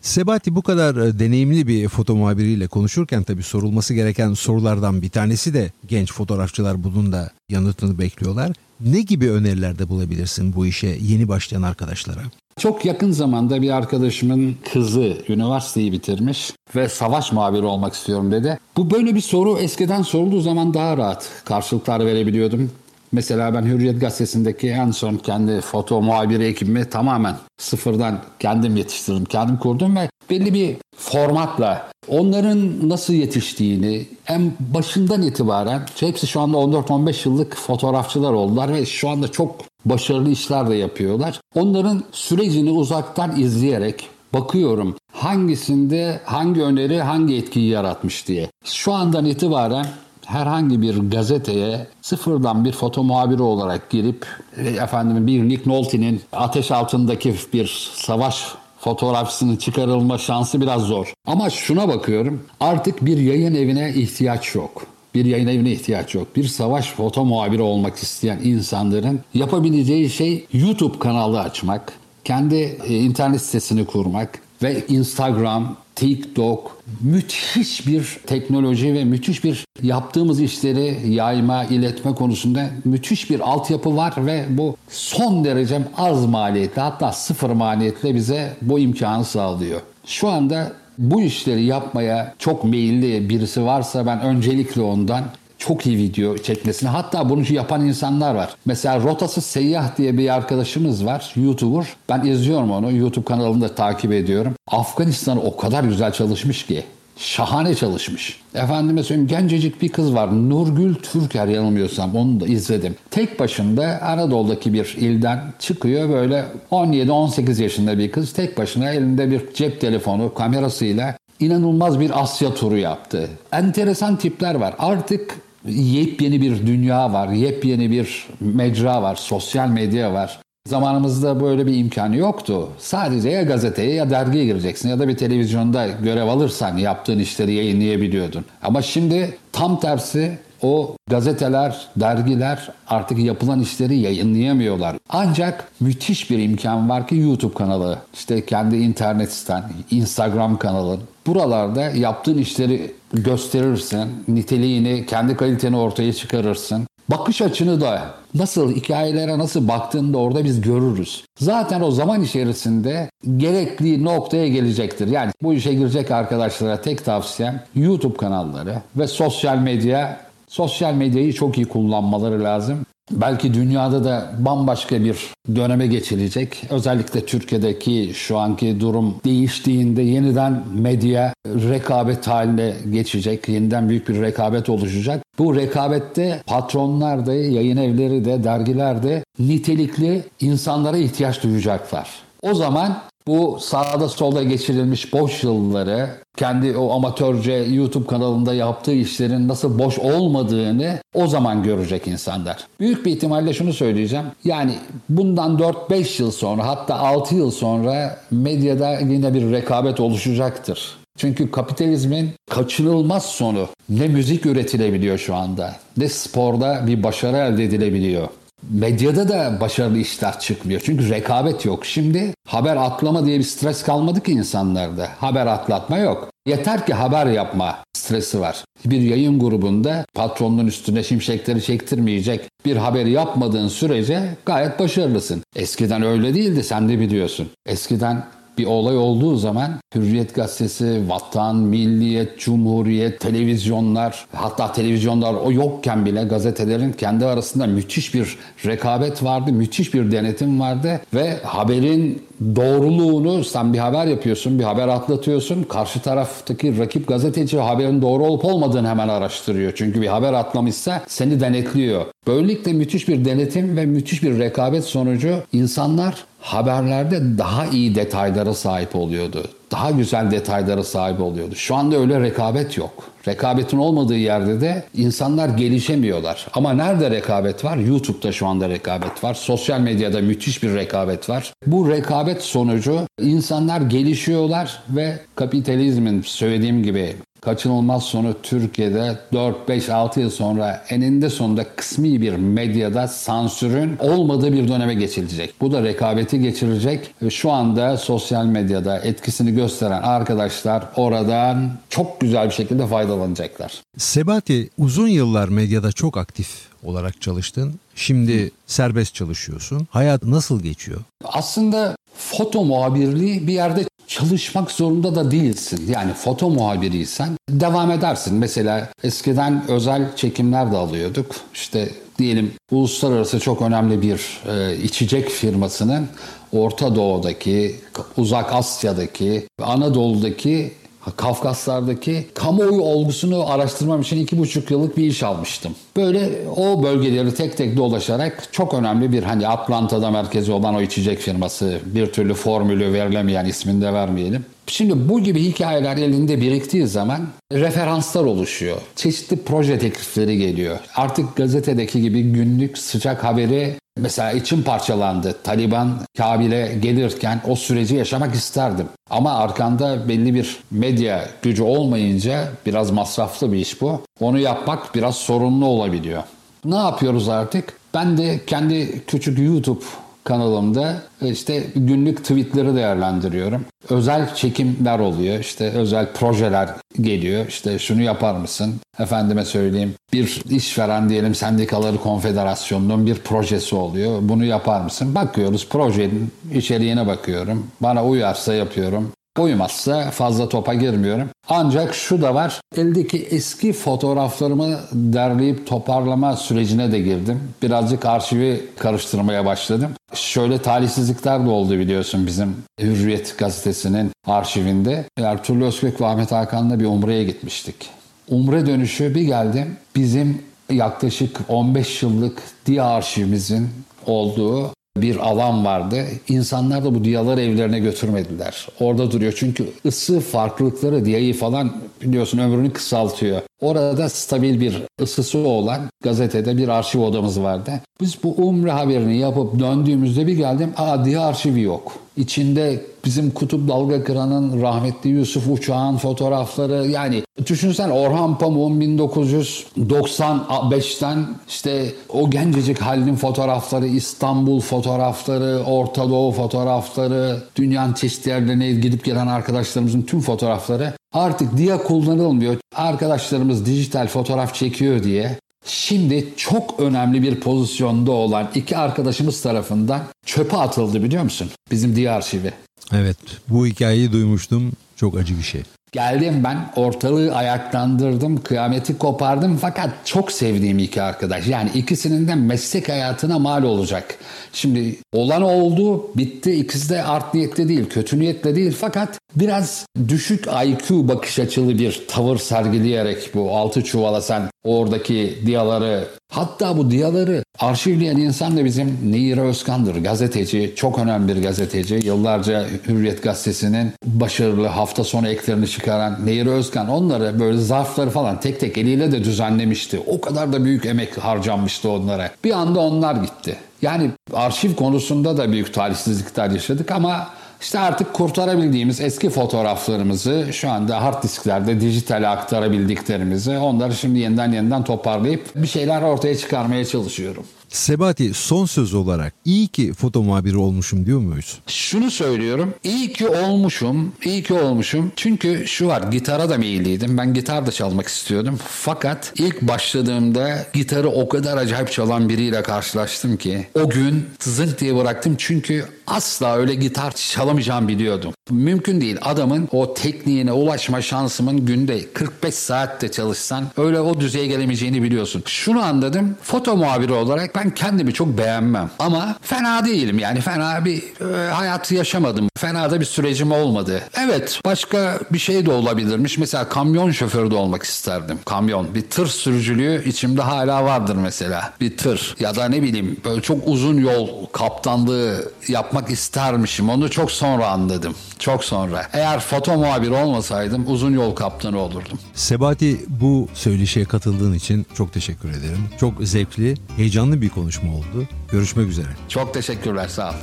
Sebati 0.00 0.54
bu 0.54 0.62
kadar 0.62 0.96
e, 0.96 1.18
deneyimli 1.18 1.66
bir 1.66 1.88
foto 1.88 2.16
muhabiriyle 2.16 2.66
konuşurken 2.66 3.22
tabii 3.22 3.42
sorulması 3.42 3.94
gereken 3.94 4.34
sorulardan 4.34 5.02
bir 5.02 5.10
tanesi 5.10 5.54
de 5.54 5.70
genç 5.86 6.12
fotoğrafçılar 6.12 6.84
bunun 6.84 7.12
da 7.12 7.30
yanıtını 7.48 7.98
bekliyorlar. 7.98 8.52
Ne 8.80 9.00
gibi 9.00 9.30
önerilerde 9.30 9.88
bulabilirsin 9.88 10.54
bu 10.56 10.66
işe 10.66 10.98
yeni 11.00 11.28
başlayan 11.28 11.62
arkadaşlara? 11.62 12.20
Çok 12.58 12.84
yakın 12.84 13.10
zamanda 13.10 13.62
bir 13.62 13.70
arkadaşımın 13.70 14.56
kızı 14.72 15.16
üniversiteyi 15.28 15.92
bitirmiş 15.92 16.52
ve 16.76 16.88
savaş 16.88 17.32
muhabiri 17.32 17.64
olmak 17.64 17.94
istiyorum 17.94 18.32
dedi. 18.32 18.58
Bu 18.76 18.90
böyle 18.90 19.14
bir 19.14 19.20
soru 19.20 19.58
eskiden 19.58 20.02
sorulduğu 20.02 20.40
zaman 20.40 20.74
daha 20.74 20.96
rahat 20.96 21.30
karşılıklar 21.44 22.06
verebiliyordum. 22.06 22.70
Mesela 23.16 23.54
ben 23.54 23.62
Hürriyet 23.62 24.00
Gazetesi'ndeki 24.00 24.68
en 24.68 24.90
son 24.90 25.16
kendi 25.16 25.60
foto 25.60 26.02
muhabiri 26.02 26.44
ekibimi 26.44 26.84
tamamen 26.84 27.34
sıfırdan 27.58 28.18
kendim 28.38 28.76
yetiştirdim, 28.76 29.24
kendim 29.24 29.56
kurdum 29.56 29.96
ve 29.96 30.08
belli 30.30 30.54
bir 30.54 30.76
formatla 30.96 31.88
onların 32.08 32.88
nasıl 32.88 33.14
yetiştiğini 33.14 34.06
en 34.28 34.52
başından 34.60 35.22
itibaren 35.22 35.82
hepsi 36.00 36.26
şu 36.26 36.40
anda 36.40 36.56
14-15 36.56 37.28
yıllık 37.28 37.56
fotoğrafçılar 37.56 38.32
oldular 38.32 38.74
ve 38.74 38.86
şu 38.86 39.08
anda 39.08 39.28
çok 39.32 39.64
başarılı 39.84 40.30
işler 40.30 40.70
de 40.70 40.74
yapıyorlar. 40.74 41.40
Onların 41.54 42.04
sürecini 42.12 42.70
uzaktan 42.70 43.40
izleyerek 43.40 44.08
bakıyorum 44.34 44.96
hangisinde 45.12 46.20
hangi 46.24 46.62
öneri 46.62 47.00
hangi 47.00 47.36
etkiyi 47.36 47.68
yaratmış 47.68 48.28
diye. 48.28 48.50
Şu 48.64 48.92
andan 48.92 49.24
itibaren 49.24 49.86
herhangi 50.26 50.82
bir 50.82 51.10
gazeteye 51.10 51.86
sıfırdan 52.02 52.64
bir 52.64 52.72
foto 52.72 53.04
muhabiri 53.04 53.42
olarak 53.42 53.90
girip 53.90 54.26
e, 54.56 54.68
efendim 54.68 55.26
bir 55.26 55.48
Nick 55.48 55.70
Nolte'nin 55.70 56.20
ateş 56.32 56.70
altındaki 56.70 57.34
bir 57.52 57.90
savaş 57.94 58.46
fotoğrafçısının 58.78 59.56
çıkarılma 59.56 60.18
şansı 60.18 60.60
biraz 60.60 60.82
zor. 60.82 61.12
Ama 61.26 61.50
şuna 61.50 61.88
bakıyorum 61.88 62.42
artık 62.60 63.04
bir 63.06 63.18
yayın 63.18 63.54
evine 63.54 63.94
ihtiyaç 63.94 64.54
yok. 64.54 64.86
Bir 65.14 65.24
yayın 65.24 65.46
evine 65.46 65.72
ihtiyaç 65.72 66.14
yok. 66.14 66.36
Bir 66.36 66.44
savaş 66.44 66.90
foto 66.90 67.24
muhabiri 67.24 67.62
olmak 67.62 67.96
isteyen 67.96 68.40
insanların 68.44 69.20
yapabileceği 69.34 70.10
şey 70.10 70.46
YouTube 70.52 70.98
kanalı 70.98 71.40
açmak, 71.40 71.92
kendi 72.24 72.78
e, 72.88 72.96
internet 72.96 73.42
sitesini 73.42 73.84
kurmak 73.84 74.38
ve 74.62 74.86
Instagram, 74.88 75.76
TikTok 75.96 76.82
müthiş 77.00 77.86
bir 77.86 78.18
teknoloji 78.26 78.94
ve 78.94 79.04
müthiş 79.04 79.44
bir 79.44 79.64
yaptığımız 79.82 80.40
işleri 80.40 80.96
yayma, 81.08 81.64
iletme 81.64 82.14
konusunda 82.14 82.70
müthiş 82.84 83.30
bir 83.30 83.40
altyapı 83.40 83.96
var 83.96 84.14
ve 84.18 84.44
bu 84.48 84.76
son 84.90 85.44
derece 85.44 85.82
az 85.96 86.26
maliyetli 86.26 86.80
hatta 86.80 87.12
sıfır 87.12 87.50
maliyetle 87.50 88.14
bize 88.14 88.56
bu 88.62 88.78
imkanı 88.78 89.24
sağlıyor. 89.24 89.80
Şu 90.06 90.28
anda 90.28 90.72
bu 90.98 91.20
işleri 91.20 91.64
yapmaya 91.64 92.34
çok 92.38 92.64
meyilli 92.64 93.28
birisi 93.28 93.64
varsa 93.64 94.06
ben 94.06 94.20
öncelikle 94.20 94.82
ondan 94.82 95.24
çok 95.58 95.86
iyi 95.86 95.98
video 95.98 96.38
çekmesini 96.38 96.88
hatta 96.88 97.28
bunu 97.28 97.42
yapan 97.50 97.86
insanlar 97.86 98.34
var. 98.34 98.56
Mesela 98.66 99.00
Rotası 99.00 99.40
Seyyah 99.40 99.96
diye 99.96 100.18
bir 100.18 100.34
arkadaşımız 100.34 101.06
var 101.06 101.32
YouTuber. 101.36 101.86
Ben 102.08 102.20
izliyorum 102.20 102.70
onu 102.70 102.92
YouTube 102.96 103.24
kanalında 103.24 103.74
takip 103.74 104.12
ediyorum. 104.12 104.54
Afganistan'ı 104.68 105.42
o 105.42 105.56
kadar 105.56 105.84
güzel 105.84 106.12
çalışmış 106.12 106.66
ki. 106.66 106.84
Şahane 107.16 107.74
çalışmış. 107.74 108.40
Efendime 108.54 109.02
söyleyeyim 109.02 109.28
gencecik 109.28 109.82
bir 109.82 109.88
kız 109.88 110.14
var. 110.14 110.50
Nurgül 110.50 110.94
Türker 110.94 111.46
yanılmıyorsam 111.46 112.16
onu 112.16 112.40
da 112.40 112.46
izledim. 112.46 112.94
Tek 113.10 113.40
başında 113.40 114.00
Anadolu'daki 114.02 114.72
bir 114.72 114.96
ilden 114.98 115.40
çıkıyor 115.58 116.08
böyle 116.08 116.44
17-18 116.70 117.62
yaşında 117.62 117.98
bir 117.98 118.12
kız 118.12 118.32
tek 118.32 118.58
başına 118.58 118.90
elinde 118.90 119.30
bir 119.30 119.54
cep 119.54 119.80
telefonu 119.80 120.34
kamerasıyla 120.34 121.16
inanılmaz 121.40 122.00
bir 122.00 122.22
Asya 122.22 122.54
turu 122.54 122.76
yaptı. 122.76 123.28
Enteresan 123.52 124.16
tipler 124.16 124.54
var. 124.54 124.74
Artık 124.78 125.38
yepyeni 125.68 126.40
bir 126.40 126.66
dünya 126.66 127.12
var, 127.12 127.28
yepyeni 127.28 127.90
bir 127.90 128.26
mecra 128.40 129.02
var, 129.02 129.16
sosyal 129.16 129.68
medya 129.68 130.12
var. 130.12 130.38
Zamanımızda 130.66 131.40
böyle 131.40 131.66
bir 131.66 131.76
imkanı 131.76 132.16
yoktu. 132.16 132.68
Sadece 132.78 133.28
ya 133.28 133.42
gazeteye 133.42 133.94
ya 133.94 134.10
dergiye 134.10 134.44
gireceksin 134.44 134.88
ya 134.88 134.98
da 134.98 135.08
bir 135.08 135.16
televizyonda 135.16 135.86
görev 135.88 136.26
alırsan 136.26 136.76
yaptığın 136.76 137.18
işleri 137.18 137.52
yayınlayabiliyordun. 137.52 138.44
Ama 138.62 138.82
şimdi 138.82 139.36
tam 139.52 139.80
tersi 139.80 140.38
o 140.62 140.96
gazeteler, 141.10 141.86
dergiler 141.96 142.68
artık 142.88 143.18
yapılan 143.18 143.60
işleri 143.60 143.96
yayınlayamıyorlar. 143.98 144.96
Ancak 145.08 145.68
müthiş 145.80 146.30
bir 146.30 146.38
imkan 146.38 146.88
var 146.88 147.08
ki 147.08 147.16
YouTube 147.16 147.54
kanalı, 147.54 147.98
işte 148.14 148.46
kendi 148.46 148.76
internet 148.76 149.32
siten, 149.32 149.64
Instagram 149.90 150.58
kanalın. 150.58 151.00
Buralarda 151.26 151.82
yaptığın 151.82 152.38
işleri 152.38 152.94
gösterirsin, 153.12 154.08
niteliğini, 154.28 155.06
kendi 155.06 155.36
kaliteni 155.36 155.76
ortaya 155.76 156.12
çıkarırsın. 156.12 156.86
Bakış 157.08 157.42
açını 157.42 157.80
da 157.80 158.02
nasıl 158.34 158.74
hikayelere 158.74 159.38
nasıl 159.38 159.68
baktığında 159.68 160.18
orada 160.18 160.44
biz 160.44 160.60
görürüz. 160.60 161.24
Zaten 161.38 161.80
o 161.80 161.90
zaman 161.90 162.22
içerisinde 162.22 163.10
gerekli 163.36 164.04
noktaya 164.04 164.48
gelecektir. 164.48 165.08
Yani 165.08 165.32
bu 165.42 165.54
işe 165.54 165.74
girecek 165.74 166.10
arkadaşlara 166.10 166.80
tek 166.80 167.04
tavsiyem 167.04 167.62
YouTube 167.74 168.16
kanalları 168.16 168.82
ve 168.96 169.06
sosyal 169.06 169.58
medya 169.58 170.26
Sosyal 170.48 170.94
medyayı 170.94 171.32
çok 171.32 171.58
iyi 171.58 171.68
kullanmaları 171.68 172.44
lazım. 172.44 172.86
Belki 173.10 173.54
dünyada 173.54 174.04
da 174.04 174.32
bambaşka 174.38 175.04
bir 175.04 175.16
döneme 175.56 175.86
geçilecek. 175.86 176.62
Özellikle 176.70 177.26
Türkiye'deki 177.26 178.10
şu 178.14 178.38
anki 178.38 178.80
durum 178.80 179.14
değiştiğinde 179.24 180.02
yeniden 180.02 180.62
medya 180.74 181.34
rekabet 181.46 182.26
haline 182.26 182.72
geçecek. 182.90 183.48
Yeniden 183.48 183.88
büyük 183.88 184.08
bir 184.08 184.22
rekabet 184.22 184.68
oluşacak. 184.68 185.22
Bu 185.38 185.56
rekabette 185.56 186.42
patronlar 186.46 187.26
da, 187.26 187.34
yayın 187.34 187.76
evleri 187.76 188.24
de, 188.24 188.44
dergiler 188.44 189.02
de 189.02 189.24
nitelikli 189.38 190.22
insanlara 190.40 190.96
ihtiyaç 190.96 191.42
duyacaklar. 191.42 192.10
O 192.42 192.54
zaman 192.54 192.98
bu 193.26 193.58
sağda 193.60 194.08
solda 194.08 194.42
geçirilmiş 194.42 195.12
boş 195.12 195.42
yılları, 195.44 196.08
kendi 196.36 196.76
o 196.76 196.92
amatörce 196.92 197.52
YouTube 197.52 198.06
kanalında 198.06 198.54
yaptığı 198.54 198.92
işlerin 198.94 199.48
nasıl 199.48 199.78
boş 199.78 199.98
olmadığını 199.98 200.98
o 201.14 201.26
zaman 201.26 201.62
görecek 201.62 202.06
insanlar. 202.06 202.66
Büyük 202.80 203.06
bir 203.06 203.10
ihtimalle 203.10 203.54
şunu 203.54 203.72
söyleyeceğim. 203.72 204.26
Yani 204.44 204.72
bundan 205.08 205.58
4-5 205.58 206.22
yıl 206.22 206.30
sonra 206.30 206.66
hatta 206.66 206.98
6 206.98 207.34
yıl 207.34 207.50
sonra 207.50 208.18
medyada 208.30 208.98
yine 209.00 209.34
bir 209.34 209.52
rekabet 209.52 210.00
oluşacaktır. 210.00 210.96
Çünkü 211.18 211.50
kapitalizmin 211.50 212.30
kaçınılmaz 212.50 213.26
sonu 213.26 213.68
ne 213.88 214.08
müzik 214.08 214.46
üretilebiliyor 214.46 215.18
şu 215.18 215.34
anda 215.34 215.76
ne 215.96 216.08
sporda 216.08 216.84
bir 216.86 217.02
başarı 217.02 217.36
elde 217.36 217.64
edilebiliyor. 217.64 218.28
Medyada 218.70 219.28
da 219.28 219.60
başarılı 219.60 219.98
işler 219.98 220.40
çıkmıyor. 220.40 220.80
Çünkü 220.84 221.10
rekabet 221.10 221.64
yok. 221.64 221.86
Şimdi 221.86 222.34
haber 222.48 222.76
atlama 222.76 223.26
diye 223.26 223.38
bir 223.38 223.44
stres 223.44 223.82
kalmadı 223.82 224.20
ki 224.20 224.32
insanlarda. 224.32 225.08
Haber 225.20 225.46
atlatma 225.46 225.98
yok. 225.98 226.28
Yeter 226.46 226.86
ki 226.86 226.94
haber 226.94 227.26
yapma 227.26 227.78
stresi 227.92 228.40
var. 228.40 228.64
Bir 228.84 229.00
yayın 229.00 229.40
grubunda 229.40 230.04
patronun 230.14 230.66
üstüne 230.66 231.02
şimşekleri 231.02 231.62
çektirmeyecek 231.62 232.40
bir 232.64 232.76
haberi 232.76 233.10
yapmadığın 233.10 233.68
sürece 233.68 234.22
gayet 234.46 234.78
başarılısın. 234.78 235.42
Eskiden 235.56 236.02
öyle 236.02 236.34
değildi 236.34 236.62
sen 236.62 236.88
de 236.88 237.00
biliyorsun. 237.00 237.48
Eskiden 237.66 238.24
bir 238.58 238.66
olay 238.66 238.96
olduğu 238.96 239.36
zaman 239.36 239.70
Hürriyet 239.94 240.34
Gazetesi, 240.34 241.02
Vatan, 241.08 241.56
Milliyet, 241.56 242.38
Cumhuriyet, 242.38 243.20
televizyonlar 243.20 244.26
hatta 244.32 244.72
televizyonlar 244.72 245.34
o 245.34 245.52
yokken 245.52 246.06
bile 246.06 246.24
gazetelerin 246.24 246.92
kendi 246.92 247.26
arasında 247.26 247.66
müthiş 247.66 248.14
bir 248.14 248.36
rekabet 248.66 249.22
vardı, 249.22 249.52
müthiş 249.52 249.94
bir 249.94 250.12
denetim 250.12 250.60
vardı 250.60 251.00
ve 251.14 251.36
haberin 251.42 252.22
doğruluğunu 252.56 253.44
sen 253.44 253.72
bir 253.72 253.78
haber 253.78 254.06
yapıyorsun, 254.06 254.58
bir 254.58 254.64
haber 254.64 254.88
atlatıyorsun. 254.88 255.62
Karşı 255.62 256.00
taraftaki 256.00 256.78
rakip 256.78 257.08
gazeteci 257.08 257.58
haberin 257.58 258.02
doğru 258.02 258.24
olup 258.24 258.44
olmadığını 258.44 258.88
hemen 258.88 259.08
araştırıyor. 259.08 259.72
Çünkü 259.76 260.02
bir 260.02 260.06
haber 260.06 260.32
atlamışsa 260.32 261.02
seni 261.06 261.40
denetliyor. 261.40 262.04
Böylelikle 262.26 262.72
müthiş 262.72 263.08
bir 263.08 263.24
denetim 263.24 263.76
ve 263.76 263.86
müthiş 263.86 264.22
bir 264.22 264.38
rekabet 264.38 264.84
sonucu 264.84 265.36
insanlar 265.52 266.24
haberlerde 266.46 267.38
daha 267.38 267.66
iyi 267.66 267.94
detaylara 267.94 268.54
sahip 268.54 268.96
oluyordu. 268.96 269.44
Daha 269.70 269.90
güzel 269.90 270.30
detaylara 270.30 270.84
sahip 270.84 271.20
oluyordu. 271.20 271.54
Şu 271.54 271.74
anda 271.74 271.96
öyle 271.96 272.20
rekabet 272.20 272.76
yok. 272.76 273.04
Rekabetin 273.28 273.78
olmadığı 273.78 274.16
yerde 274.16 274.60
de 274.60 274.84
insanlar 274.94 275.48
gelişemiyorlar. 275.48 276.46
Ama 276.52 276.72
nerede 276.72 277.10
rekabet 277.10 277.64
var? 277.64 277.76
YouTube'da 277.76 278.32
şu 278.32 278.46
anda 278.46 278.68
rekabet 278.68 279.24
var. 279.24 279.34
Sosyal 279.34 279.80
medyada 279.80 280.20
müthiş 280.20 280.62
bir 280.62 280.74
rekabet 280.74 281.28
var. 281.28 281.52
Bu 281.66 281.90
rekabet 281.90 282.42
sonucu 282.42 283.00
insanlar 283.20 283.80
gelişiyorlar 283.80 284.82
ve 284.88 285.18
kapitalizmin 285.34 286.22
söylediğim 286.22 286.82
gibi 286.82 287.16
kaçınılmaz 287.40 288.02
sonu 288.02 288.34
Türkiye'de 288.42 289.18
4-5-6 289.32 290.20
yıl 290.20 290.30
sonra 290.30 290.84
eninde 290.88 291.30
sonunda 291.30 291.64
kısmi 291.76 292.20
bir 292.20 292.36
medyada 292.36 293.08
sansürün 293.08 293.96
olmadığı 293.98 294.52
bir 294.52 294.68
döneme 294.68 294.94
geçilecek. 294.94 295.54
Bu 295.60 295.72
da 295.72 295.82
rekabeti 295.82 296.40
geçirecek 296.40 297.14
şu 297.30 297.50
anda 297.50 297.96
sosyal 297.96 298.46
medyada 298.46 298.98
etkisini 298.98 299.54
gösteren 299.54 300.02
arkadaşlar 300.02 300.84
oradan 300.96 301.70
çok 301.88 302.20
güzel 302.20 302.46
bir 302.46 302.54
şekilde 302.54 302.86
faydalanacaklar. 302.86 303.82
Sebati 303.98 304.70
uzun 304.78 305.08
yıllar 305.08 305.48
medyada 305.48 305.92
çok 305.92 306.16
aktif 306.16 306.48
olarak 306.84 307.20
çalıştın. 307.20 307.74
Şimdi 307.94 308.50
serbest 308.66 309.14
çalışıyorsun. 309.14 309.86
Hayat 309.90 310.22
nasıl 310.24 310.62
geçiyor? 310.62 311.00
Aslında 311.24 311.96
foto 312.18 312.64
muhabirliği 312.64 313.46
bir 313.46 313.52
yerde 313.52 313.84
çalışmak 314.06 314.70
zorunda 314.70 315.14
da 315.14 315.30
değilsin. 315.30 315.92
Yani 315.92 316.12
foto 316.12 316.50
muhabiriysen 316.50 317.28
devam 317.50 317.90
edersin. 317.90 318.34
Mesela 318.34 318.88
eskiden 319.04 319.64
özel 319.68 320.16
çekimler 320.16 320.72
de 320.72 320.76
alıyorduk. 320.76 321.36
İşte 321.54 321.90
diyelim 322.18 322.52
uluslararası 322.70 323.40
çok 323.40 323.62
önemli 323.62 324.02
bir 324.02 324.40
e, 324.48 324.76
içecek 324.76 325.28
firmasının 325.28 326.08
Orta 326.52 326.94
Doğu'daki, 326.94 327.76
Uzak 328.16 328.54
Asya'daki, 328.54 329.46
Anadolu'daki 329.62 330.72
Kafkaslardaki 331.16 332.26
kamuoyu 332.34 332.80
olgusunu 332.80 333.50
araştırmam 333.50 334.00
için 334.00 334.20
iki 334.20 334.38
buçuk 334.38 334.70
yıllık 334.70 334.96
bir 334.96 335.06
iş 335.06 335.22
almıştım. 335.22 335.74
Böyle 335.96 336.30
o 336.56 336.82
bölgeleri 336.82 337.34
tek 337.34 337.56
tek 337.56 337.76
dolaşarak 337.76 338.48
çok 338.52 338.74
önemli 338.74 339.12
bir 339.12 339.22
hani 339.22 339.48
Atlanta'da 339.48 340.10
merkezi 340.10 340.52
olan 340.52 340.74
o 340.74 340.80
içecek 340.80 341.18
firması 341.18 341.80
bir 341.86 342.06
türlü 342.06 342.34
formülü 342.34 342.92
verilemeyen 342.92 343.44
ismini 343.44 343.82
de 343.82 343.92
vermeyelim. 343.92 344.44
Şimdi 344.66 345.08
bu 345.08 345.20
gibi 345.20 345.42
hikayeler 345.42 345.96
elinde 345.96 346.40
biriktiği 346.40 346.86
zaman 346.86 347.28
referanslar 347.52 348.24
oluşuyor. 348.24 348.76
Çeşitli 348.96 349.36
proje 349.36 349.78
teklifleri 349.78 350.38
geliyor. 350.38 350.78
Artık 350.96 351.36
gazetedeki 351.36 352.02
gibi 352.02 352.22
günlük 352.22 352.78
sıcak 352.78 353.24
haberi 353.24 353.76
Mesela 353.98 354.32
içim 354.32 354.62
parçalandı. 354.62 355.36
Taliban 355.42 356.00
Kabil'e 356.16 356.74
gelirken 356.82 357.40
o 357.48 357.56
süreci 357.56 357.94
yaşamak 357.94 358.34
isterdim. 358.34 358.86
Ama 359.10 359.32
arkanda 359.32 360.08
belli 360.08 360.34
bir 360.34 360.56
medya 360.70 361.28
gücü 361.42 361.62
olmayınca 361.62 362.48
biraz 362.66 362.90
masraflı 362.90 363.52
bir 363.52 363.58
iş 363.58 363.80
bu. 363.80 364.02
Onu 364.20 364.38
yapmak 364.38 364.94
biraz 364.94 365.16
sorunlu 365.16 365.66
olabiliyor. 365.66 366.22
Ne 366.64 366.76
yapıyoruz 366.76 367.28
artık? 367.28 367.72
Ben 367.94 368.18
de 368.18 368.40
kendi 368.46 369.04
küçük 369.06 369.38
YouTube 369.38 369.84
kanalımda 370.24 371.02
işte 371.22 371.64
günlük 371.76 372.18
tweetleri 372.18 372.76
değerlendiriyorum. 372.76 373.64
Özel 373.88 374.34
çekimler 374.34 374.98
oluyor. 374.98 375.38
İşte 375.40 375.70
özel 375.70 376.12
projeler 376.12 376.70
geliyor. 377.00 377.46
İşte 377.48 377.78
şunu 377.78 378.02
yapar 378.02 378.34
mısın? 378.34 378.74
Efendime 378.98 379.44
söyleyeyim 379.44 379.94
bir 380.12 380.42
işveren 380.50 381.08
diyelim 381.08 381.34
Sendikaları 381.34 381.96
Konfederasyonu'nun 381.96 383.06
bir 383.06 383.14
projesi 383.14 383.76
oluyor. 383.76 384.18
Bunu 384.22 384.44
yapar 384.44 384.80
mısın? 384.80 385.14
Bakıyoruz 385.14 385.68
projenin 385.68 386.32
içeriğine 386.54 387.06
bakıyorum. 387.06 387.66
Bana 387.80 388.04
uyarsa 388.04 388.54
yapıyorum. 388.54 389.12
Uymazsa 389.38 390.10
fazla 390.10 390.48
topa 390.48 390.74
girmiyorum. 390.74 391.28
Ancak 391.48 391.94
şu 391.94 392.22
da 392.22 392.34
var. 392.34 392.60
Eldeki 392.76 393.18
eski 393.30 393.72
fotoğraflarımı 393.72 394.78
derleyip 394.92 395.66
toparlama 395.66 396.36
sürecine 396.36 396.92
de 396.92 397.00
girdim. 397.00 397.40
Birazcık 397.62 398.04
arşivi 398.06 398.64
karıştırmaya 398.78 399.44
başladım. 399.46 399.90
Şöyle 400.14 400.58
talihsizlikler 400.58 401.46
de 401.46 401.50
oldu 401.50 401.78
biliyorsun 401.78 402.26
bizim 402.26 402.56
Hürriyet 402.80 403.38
gazetesinin 403.38 404.10
arşivinde. 404.26 405.04
Ertuğrul 405.18 405.64
Özkök 405.64 406.00
ve 406.00 406.06
Ahmet 406.06 406.32
Hakan'la 406.32 406.80
bir 406.80 406.86
umreye 406.86 407.24
gitmiştik. 407.24 407.90
Umre 408.28 408.66
dönüşü 408.66 409.14
bir 409.14 409.22
geldim. 409.22 409.76
Bizim 409.96 410.42
yaklaşık 410.70 411.40
15 411.48 412.02
yıllık 412.02 412.42
diye 412.66 412.82
arşivimizin 412.82 413.68
olduğu 414.06 414.75
bir 415.02 415.16
alan 415.16 415.64
vardı. 415.64 416.04
İnsanlar 416.28 416.84
da 416.84 416.94
bu 416.94 417.04
diyaları 417.04 417.40
evlerine 417.40 417.78
götürmediler. 417.78 418.68
Orada 418.80 419.10
duruyor. 419.10 419.32
Çünkü 419.36 419.68
ısı 419.86 420.20
farklılıkları 420.20 421.04
diyayı 421.04 421.34
falan 421.34 421.72
biliyorsun 422.02 422.38
ömrünü 422.38 422.72
kısaltıyor. 422.72 423.40
Orada 423.60 424.08
stabil 424.08 424.60
bir 424.60 424.82
ısısı 425.02 425.38
olan 425.38 425.80
gazetede 426.02 426.56
bir 426.56 426.68
arşiv 426.68 427.00
odamız 427.00 427.40
vardı. 427.40 427.72
Biz 428.00 428.14
bu 428.22 428.32
umre 428.32 428.70
haberini 428.70 429.18
yapıp 429.18 429.58
döndüğümüzde 429.58 430.26
bir 430.26 430.36
geldim. 430.36 430.72
Aa 430.76 431.04
diye 431.04 431.18
arşivi 431.18 431.60
yok. 431.60 431.92
İçinde 432.16 432.84
bizim 433.04 433.30
Kutup 433.30 433.68
Dalga 433.68 434.04
Kıran'ın 434.04 434.62
rahmetli 434.62 435.10
Yusuf 435.10 435.50
Uçağan 435.50 435.96
fotoğrafları 435.96 436.86
yani 436.86 437.22
düşünsen 437.46 437.90
Orhan 437.90 438.38
Pamuk'un 438.38 438.80
1995'ten 438.80 441.26
işte 441.48 441.92
o 442.08 442.30
gencecik 442.30 442.78
halinin 442.78 443.16
fotoğrafları, 443.16 443.86
İstanbul 443.86 444.60
fotoğrafları, 444.60 445.62
Orta 445.66 446.10
Doğu 446.10 446.32
fotoğrafları, 446.32 447.42
dünyanın 447.56 447.92
çeşitli 447.92 448.28
yerlerine 448.28 448.70
gidip 448.70 449.04
gelen 449.04 449.26
arkadaşlarımızın 449.26 450.02
tüm 450.02 450.20
fotoğrafları 450.20 450.92
artık 451.16 451.56
diye 451.56 451.78
kullanılmıyor. 451.78 452.56
Arkadaşlarımız 452.74 453.66
dijital 453.66 454.08
fotoğraf 454.08 454.54
çekiyor 454.54 455.02
diye 455.02 455.38
Şimdi 455.66 456.26
çok 456.36 456.80
önemli 456.80 457.22
bir 457.22 457.40
pozisyonda 457.40 458.12
olan 458.12 458.48
iki 458.54 458.76
arkadaşımız 458.76 459.42
tarafından 459.42 460.00
çöpe 460.26 460.56
atıldı 460.56 461.02
biliyor 461.02 461.22
musun? 461.22 461.50
Bizim 461.70 461.96
diye 461.96 462.10
arşivi. 462.10 462.52
Evet 462.92 463.16
bu 463.48 463.66
hikayeyi 463.66 464.12
duymuştum. 464.12 464.72
Çok 464.96 465.18
acı 465.18 465.38
bir 465.38 465.42
şey. 465.42 465.62
Geldim 465.92 466.44
ben 466.44 466.70
ortalığı 466.76 467.34
ayaklandırdım, 467.34 468.42
kıyameti 468.42 468.98
kopardım 468.98 469.56
fakat 469.56 469.90
çok 470.04 470.32
sevdiğim 470.32 470.78
iki 470.78 471.02
arkadaş. 471.02 471.46
Yani 471.46 471.70
ikisinin 471.74 472.28
de 472.28 472.34
meslek 472.34 472.88
hayatına 472.88 473.38
mal 473.38 473.62
olacak. 473.62 474.18
Şimdi 474.52 474.96
olan 475.12 475.42
oldu, 475.42 476.10
bitti. 476.16 476.52
İkisi 476.52 476.90
de 476.90 477.02
art 477.04 477.34
niyetli 477.34 477.68
değil, 477.68 477.88
kötü 477.88 478.18
niyetli 478.20 478.56
değil 478.56 478.76
fakat 478.80 479.18
biraz 479.36 479.86
düşük 480.08 480.44
IQ 480.46 481.08
bakış 481.08 481.38
açılı 481.38 481.78
bir 481.78 482.02
tavır 482.08 482.38
sergileyerek 482.38 483.30
bu 483.34 483.56
altı 483.56 483.84
çuvala 483.84 484.20
sen 484.20 484.42
oradaki 484.64 485.38
diyaları 485.46 486.08
hatta 486.32 486.76
bu 486.76 486.90
diyaları 486.90 487.44
arşivleyen 487.58 488.16
insan 488.16 488.56
da 488.56 488.64
bizim 488.64 488.98
Nehir 489.04 489.38
Özkan'dır. 489.38 489.96
Gazeteci, 489.96 490.72
çok 490.76 490.98
önemli 490.98 491.36
bir 491.36 491.42
gazeteci. 491.42 491.94
Yıllarca 491.94 492.66
Hürriyet 492.88 493.22
Gazetesi'nin 493.22 493.92
başarılı 494.04 494.66
hafta 494.66 495.04
sonu 495.04 495.28
eklerini 495.28 495.68
çıkaran 495.68 496.26
Nehir 496.26 496.46
Özkan 496.46 496.88
onları 496.88 497.40
böyle 497.40 497.58
zarfları 497.58 498.10
falan 498.10 498.40
tek 498.40 498.60
tek 498.60 498.78
eliyle 498.78 499.12
de 499.12 499.24
düzenlemişti. 499.24 500.00
O 500.06 500.20
kadar 500.20 500.52
da 500.52 500.64
büyük 500.64 500.86
emek 500.86 501.18
harcanmıştı 501.18 501.90
onlara. 501.90 502.30
Bir 502.44 502.50
anda 502.50 502.80
onlar 502.80 503.14
gitti. 503.14 503.56
Yani 503.82 504.10
arşiv 504.32 504.74
konusunda 504.74 505.36
da 505.36 505.52
büyük 505.52 505.74
talihsizlikler 505.74 506.50
yaşadık 506.50 506.90
ama 506.90 507.28
işte 507.60 507.78
artık 507.78 508.14
kurtarabildiğimiz 508.14 509.00
eski 509.00 509.30
fotoğraflarımızı 509.30 510.48
şu 510.52 510.70
anda 510.70 511.02
hard 511.02 511.22
disklerde 511.22 511.80
dijitale 511.80 512.28
aktarabildiklerimizi 512.28 513.58
onları 513.58 513.94
şimdi 513.94 514.18
yeniden 514.18 514.52
yeniden 514.52 514.84
toparlayıp 514.84 515.46
bir 515.56 515.66
şeyler 515.66 516.02
ortaya 516.02 516.36
çıkarmaya 516.36 516.84
çalışıyorum. 516.84 517.44
Sebati 517.76 518.34
son 518.34 518.66
söz 518.66 518.94
olarak 518.94 519.34
iyi 519.44 519.68
ki 519.68 519.92
foto 519.92 520.22
muhabiri 520.22 520.56
olmuşum 520.56 521.06
diyor 521.06 521.18
muyuz? 521.18 521.58
Şunu 521.66 522.10
söylüyorum. 522.10 522.74
İyi 522.84 523.12
ki 523.12 523.28
olmuşum. 523.28 524.12
iyi 524.24 524.42
ki 524.42 524.54
olmuşum. 524.54 525.12
Çünkü 525.16 525.66
şu 525.66 525.86
var 525.86 526.02
gitara 526.02 526.50
da 526.50 526.58
meyilliydim. 526.58 527.18
Ben 527.18 527.34
gitar 527.34 527.66
da 527.66 527.72
çalmak 527.72 528.08
istiyordum. 528.08 528.58
Fakat 528.68 529.32
ilk 529.38 529.62
başladığımda 529.62 530.66
gitarı 530.72 531.08
o 531.08 531.28
kadar 531.28 531.56
acayip 531.56 531.92
çalan 531.92 532.28
biriyle 532.28 532.62
karşılaştım 532.62 533.36
ki 533.36 533.66
o 533.74 533.88
gün 533.88 534.26
zınk 534.40 534.80
diye 534.80 534.96
bıraktım. 534.96 535.34
Çünkü 535.38 535.84
asla 536.06 536.56
öyle 536.56 536.74
gitar 536.74 537.12
çalamayacağım 537.12 537.88
biliyordum. 537.88 538.32
Mümkün 538.50 539.00
değil. 539.00 539.16
Adamın 539.22 539.68
o 539.72 539.94
tekniğine 539.94 540.52
ulaşma 540.52 541.02
şansımın 541.02 541.66
günde 541.66 542.12
45 542.12 542.54
saatte 542.54 543.10
çalışsan 543.10 543.64
öyle 543.76 544.00
o 544.00 544.20
düzeye 544.20 544.46
gelemeyeceğini 544.46 545.02
biliyorsun. 545.02 545.42
Şunu 545.46 545.82
anladım. 545.82 546.36
Foto 546.42 546.76
muhabiri 546.76 547.12
olarak 547.12 547.54
ben 547.54 547.65
kendimi 547.70 548.12
çok 548.12 548.38
beğenmem. 548.38 548.90
Ama 548.98 549.36
fena 549.42 549.84
değilim 549.84 550.18
yani 550.18 550.40
fena 550.40 550.84
bir 550.84 551.02
e, 551.02 551.50
hayat 551.50 551.92
yaşamadım. 551.92 552.48
Fena 552.58 552.90
da 552.90 553.00
bir 553.00 553.04
sürecim 553.04 553.52
olmadı. 553.52 554.02
Evet 554.18 554.60
başka 554.64 555.18
bir 555.32 555.38
şey 555.38 555.66
de 555.66 555.70
olabilirmiş. 555.70 556.38
Mesela 556.38 556.68
kamyon 556.68 557.10
şoförü 557.10 557.50
de 557.50 557.54
olmak 557.54 557.82
isterdim. 557.82 558.38
Kamyon. 558.44 558.94
Bir 558.94 559.02
tır 559.02 559.26
sürücülüğü 559.26 560.04
içimde 560.08 560.42
hala 560.42 560.84
vardır 560.84 561.16
mesela. 561.16 561.72
Bir 561.80 561.96
tır 561.96 562.36
ya 562.40 562.56
da 562.56 562.68
ne 562.68 562.82
bileyim 562.82 563.20
böyle 563.24 563.42
çok 563.42 563.68
uzun 563.68 563.98
yol 563.98 564.46
kaptanlığı 564.46 565.52
yapmak 565.68 566.10
istermişim. 566.10 566.88
Onu 566.88 567.10
çok 567.10 567.30
sonra 567.30 567.68
anladım. 567.68 568.14
Çok 568.38 568.64
sonra. 568.64 569.08
Eğer 569.12 569.40
foto 569.40 569.76
muhabiri 569.76 570.12
olmasaydım 570.12 570.84
uzun 570.86 571.12
yol 571.12 571.34
kaptanı 571.34 571.78
olurdum. 571.78 572.18
Sebati 572.34 573.00
bu 573.08 573.48
söyleşiye 573.54 574.04
katıldığın 574.04 574.52
için 574.52 574.86
çok 574.94 575.12
teşekkür 575.12 575.48
ederim. 575.48 575.88
Çok 576.00 576.14
zevkli, 576.22 576.74
heyecanlı 576.96 577.40
bir 577.40 577.45
konuşma 577.48 577.94
oldu. 577.94 578.28
Görüşmek 578.52 578.88
üzere. 578.88 579.08
Çok 579.28 579.54
teşekkürler 579.54 580.08
sağ 580.08 580.30
ol. 580.30 580.34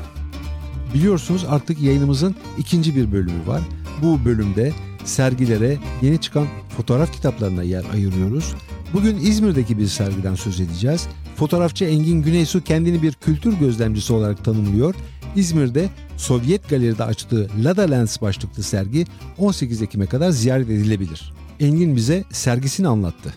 Biliyorsunuz 0.93 1.45
artık 1.49 1.81
yayınımızın 1.81 2.35
ikinci 2.57 2.95
bir 2.95 3.11
bölümü 3.11 3.47
var. 3.47 3.61
Bu 4.01 4.25
bölümde 4.25 4.73
sergilere 5.03 5.77
yeni 6.01 6.21
çıkan 6.21 6.47
fotoğraf 6.77 7.13
kitaplarına 7.13 7.63
yer 7.63 7.83
ayırıyoruz. 7.93 8.53
Bugün 8.93 9.17
İzmir'deki 9.17 9.77
bir 9.77 9.87
sergiden 9.87 10.35
söz 10.35 10.59
edeceğiz. 10.59 11.07
Fotoğrafçı 11.35 11.85
Engin 11.85 12.21
Güneysu 12.21 12.63
kendini 12.63 13.01
bir 13.01 13.13
kültür 13.13 13.53
gözlemcisi 13.53 14.13
olarak 14.13 14.45
tanımlıyor. 14.45 14.95
İzmir'de 15.35 15.89
Sovyet 16.17 16.69
Galeri'de 16.69 17.03
açtığı 17.03 17.49
Lada 17.63 17.81
Lens 17.81 18.21
başlıklı 18.21 18.63
sergi 18.63 19.05
18 19.37 19.81
Ekim'e 19.81 20.05
kadar 20.05 20.29
ziyaret 20.29 20.69
edilebilir. 20.69 21.33
Engin 21.59 21.95
bize 21.95 22.23
sergisini 22.31 22.87
anlattı. 22.87 23.33